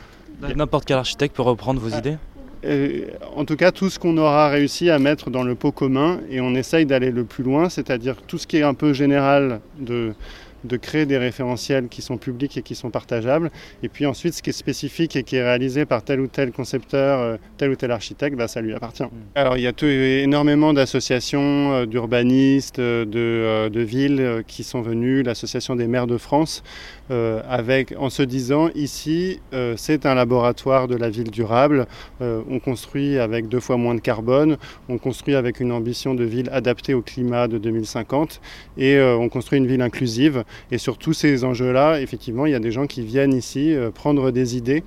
N'importe 0.56 0.86
quel 0.86 0.98
architecte 0.98 1.36
peut 1.36 1.42
reprendre 1.42 1.80
vos 1.80 1.96
idées 1.98 2.18
euh, 2.66 3.06
en 3.38 3.46
tout 3.46 3.56
cas, 3.56 3.72
tout 3.72 3.90
ce 3.90 4.00
qu'on 4.00 4.18
aura 4.18 4.50
réussi 4.50 4.90
à 4.90 5.00
mettre 5.00 5.30
dans 5.30 5.44
le 5.44 5.56
pot 5.56 5.72
commun, 5.72 6.20
et 6.30 6.42
on 6.42 6.54
essaye 6.56 6.86
d'aller 6.86 7.10
le 7.10 7.24
plus 7.24 7.42
loin, 7.42 7.70
c'est-à-dire 7.70 8.18
tout 8.28 8.38
ce 8.38 8.48
qui 8.48 8.58
est 8.58 8.64
un 8.64 8.74
peu 8.74 8.92
général 8.92 9.62
de 9.80 10.14
de 10.64 10.78
créer 10.78 11.06
des 11.06 11.18
référentiels 11.18 11.88
qui 11.88 12.02
sont 12.02 12.18
publics 12.18 12.58
et 12.58 12.62
qui 12.62 12.76
sont 12.76 12.90
partageables. 12.90 13.52
Et 13.84 13.90
puis 13.90 14.06
ensuite, 14.06 14.34
ce 14.34 14.42
qui 14.42 14.50
est 14.50 14.54
spécifique 14.54 15.16
et 15.16 15.24
qui 15.24 15.36
est 15.38 15.44
réalisé 15.44 15.86
par 15.86 16.04
tel 16.04 16.20
ou 16.20 16.28
tel 16.28 16.52
concepteur, 16.52 17.20
euh, 17.20 17.38
tel 17.58 17.70
ou 17.72 17.76
tel 17.76 17.92
architecte, 17.92 18.36
bah, 18.38 18.48
ça 18.48 18.62
lui 18.62 18.74
appartient. 18.74 19.04
Alors 19.36 19.58
il 19.58 19.64
y 19.64 19.68
a 19.68 19.74
tout- 19.74 19.86
énormément 19.86 20.74
d'associations, 20.74 21.74
euh, 21.74 21.86
d'urbanistes, 21.86 22.80
euh, 22.80 23.06
de, 23.06 23.70
de 23.70 23.82
villes 23.82 24.44
qui 24.48 24.64
sont 24.64 24.82
venues, 24.82 25.24
l'association 25.24 25.76
des 25.76 25.88
maires 25.88 26.08
de 26.08 26.18
France, 26.18 26.64
euh, 27.12 27.42
avec, 27.50 27.94
en 27.98 28.10
se 28.10 28.22
disant 28.22 28.70
ici, 28.76 29.40
euh, 29.54 29.74
c'est 29.78 30.06
un 30.06 30.14
laboratoire 30.14 30.88
de 30.88 30.96
la 30.96 31.10
ville 31.10 31.32
durable, 31.32 31.88
euh, 32.22 32.42
on 32.50 32.60
construit 32.60 33.18
avec 33.18 33.48
deux 33.48 33.60
fois 33.60 33.78
moins 33.78 33.96
de 33.96 34.00
carbone, 34.02 34.58
on 34.90 34.98
construit 34.98 35.36
avec 35.36 35.60
une 35.60 35.72
ambition 35.72 36.14
de 36.16 36.24
ville 36.24 36.50
adaptée 36.52 36.94
au 36.94 37.02
climat 37.02 37.48
de 37.48 37.58
2050 37.58 38.42
et 38.78 39.00
on 39.00 39.30
construit 39.30 39.58
une 39.60 39.68
ville 39.68 39.82
inclusive. 39.82 40.44
Et 40.72 40.78
sur 40.78 40.98
tous 40.98 41.14
ces 41.14 41.44
enjeux-là, 41.44 42.02
effectivement, 42.02 42.46
il 42.46 42.52
y 42.52 42.56
a 42.56 42.60
des 42.60 42.72
gens 42.72 42.88
qui 42.88 43.02
viennent 43.02 43.34
ici 43.34 43.74
euh, 43.74 43.92
prendre 43.92 44.32
des 44.32 44.58
idées 44.58 44.84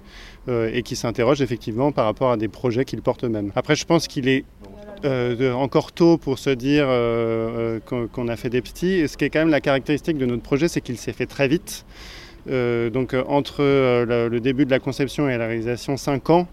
euh, 0.48 0.70
et 0.72 0.82
qui 0.82 0.96
s'interrogent 0.96 1.42
effectivement 1.42 1.92
par 1.92 2.04
rapport 2.04 2.30
à 2.30 2.36
des 2.36 2.48
projets 2.48 2.84
qu'ils 2.84 3.02
portent 3.02 3.24
eux-mêmes. 3.24 3.52
Après, 3.54 3.76
je 3.76 3.84
pense 3.84 4.08
qu'il 4.08 4.28
est 4.28 4.44
euh, 5.04 5.52
encore 5.52 5.92
tôt 5.92 6.16
pour 6.16 6.38
se 6.38 6.50
dire 6.50 6.86
qu'on 7.86 8.28
a 8.28 8.36
fait 8.36 8.50
des 8.50 8.62
petits. 8.62 8.94
Et 8.94 9.08
ce 9.08 9.16
qui 9.16 9.24
est 9.24 9.30
quand 9.30 9.40
même 9.40 9.50
la 9.50 9.60
caractéristique 9.60 10.18
de 10.18 10.26
notre 10.26 10.42
projet, 10.42 10.68
c'est 10.68 10.80
qu'il 10.80 10.98
s'est 10.98 11.12
fait 11.12 11.26
très 11.26 11.48
vite. 11.48 11.84
Donc 12.48 13.14
entre 13.28 13.62
le, 13.62 14.28
le 14.28 14.40
début 14.40 14.64
de 14.64 14.70
la 14.72 14.80
conception 14.80 15.28
et 15.28 15.38
la 15.38 15.46
réalisation, 15.46 15.96
5 15.96 16.30
ans, 16.30 16.48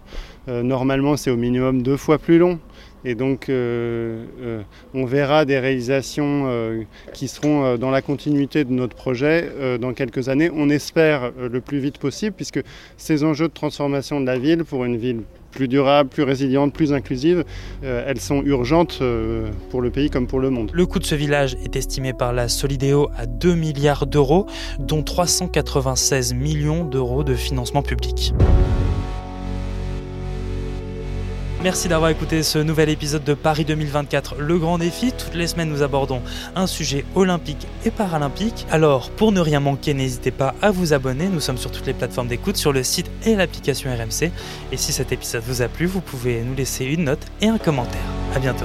normalement 0.46 1.16
c'est 1.16 1.32
au 1.32 1.36
minimum 1.36 1.82
deux 1.82 1.96
fois 1.96 2.18
plus 2.18 2.38
long. 2.38 2.60
Et 3.04 3.14
donc 3.14 3.48
euh, 3.48 4.24
euh, 4.42 4.62
on 4.94 5.04
verra 5.04 5.44
des 5.44 5.58
réalisations 5.58 6.44
euh, 6.46 6.82
qui 7.14 7.28
seront 7.28 7.76
dans 7.76 7.90
la 7.90 8.02
continuité 8.02 8.64
de 8.64 8.72
notre 8.72 8.96
projet 8.96 9.48
dans 9.80 9.92
quelques 9.92 10.28
années. 10.28 10.50
On 10.54 10.68
espère 10.68 11.32
le 11.38 11.60
plus 11.60 11.78
vite 11.78 11.98
possible 11.98 12.34
puisque 12.34 12.60
ces 12.96 13.24
enjeux 13.24 13.48
de 13.48 13.52
transformation 13.52 14.20
de 14.20 14.26
la 14.26 14.38
ville 14.38 14.64
pour 14.64 14.84
une 14.84 14.96
ville 14.96 15.22
plus 15.50 15.66
durable, 15.66 16.08
plus 16.08 16.22
résiliente, 16.22 16.72
plus 16.72 16.92
inclusive, 16.92 17.44
elles 17.82 18.20
sont 18.20 18.42
urgentes 18.44 19.02
pour 19.70 19.80
le 19.80 19.90
pays 19.90 20.08
comme 20.10 20.26
pour 20.26 20.38
le 20.38 20.50
monde. 20.50 20.70
Le 20.72 20.86
coût 20.86 21.00
de 21.00 21.04
ce 21.04 21.14
village 21.14 21.56
est 21.64 21.76
estimé 21.76 22.12
par 22.12 22.32
la 22.32 22.48
Solideo 22.48 23.10
à 23.16 23.26
2 23.26 23.54
milliards 23.54 24.06
d'euros, 24.06 24.46
dont 24.78 25.02
396 25.02 26.34
millions 26.34 26.84
d'euros 26.84 27.24
de 27.24 27.34
financement 27.34 27.82
public. 27.82 28.32
Merci 31.62 31.88
d'avoir 31.88 32.10
écouté 32.10 32.42
ce 32.42 32.58
nouvel 32.58 32.88
épisode 32.88 33.22
de 33.22 33.34
Paris 33.34 33.66
2024, 33.66 34.36
le 34.38 34.58
grand 34.58 34.78
défi. 34.78 35.12
Toutes 35.12 35.34
les 35.34 35.46
semaines, 35.46 35.68
nous 35.68 35.82
abordons 35.82 36.22
un 36.56 36.66
sujet 36.66 37.04
olympique 37.14 37.66
et 37.84 37.90
paralympique. 37.90 38.64
Alors, 38.70 39.10
pour 39.10 39.30
ne 39.30 39.40
rien 39.40 39.60
manquer, 39.60 39.92
n'hésitez 39.92 40.30
pas 40.30 40.54
à 40.62 40.70
vous 40.70 40.94
abonner. 40.94 41.28
Nous 41.28 41.40
sommes 41.40 41.58
sur 41.58 41.70
toutes 41.70 41.84
les 41.84 41.92
plateformes 41.92 42.28
d'écoute, 42.28 42.56
sur 42.56 42.72
le 42.72 42.82
site 42.82 43.10
et 43.26 43.34
l'application 43.34 43.90
RMC. 43.90 44.30
Et 44.72 44.78
si 44.78 44.94
cet 44.94 45.12
épisode 45.12 45.42
vous 45.46 45.60
a 45.60 45.68
plu, 45.68 45.84
vous 45.84 46.00
pouvez 46.00 46.40
nous 46.40 46.54
laisser 46.54 46.86
une 46.86 47.04
note 47.04 47.26
et 47.42 47.48
un 47.48 47.58
commentaire. 47.58 48.00
À 48.34 48.38
bientôt. 48.38 48.64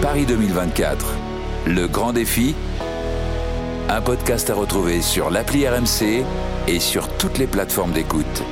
Paris 0.00 0.24
2024, 0.24 1.16
le 1.66 1.86
grand 1.86 2.14
défi. 2.14 2.54
Un 3.90 4.00
podcast 4.00 4.48
à 4.48 4.54
retrouver 4.54 5.02
sur 5.02 5.28
l'appli 5.28 5.68
RMC 5.68 6.24
et 6.66 6.80
sur 6.80 7.08
toutes 7.18 7.36
les 7.36 7.46
plateformes 7.46 7.92
d'écoute. 7.92 8.42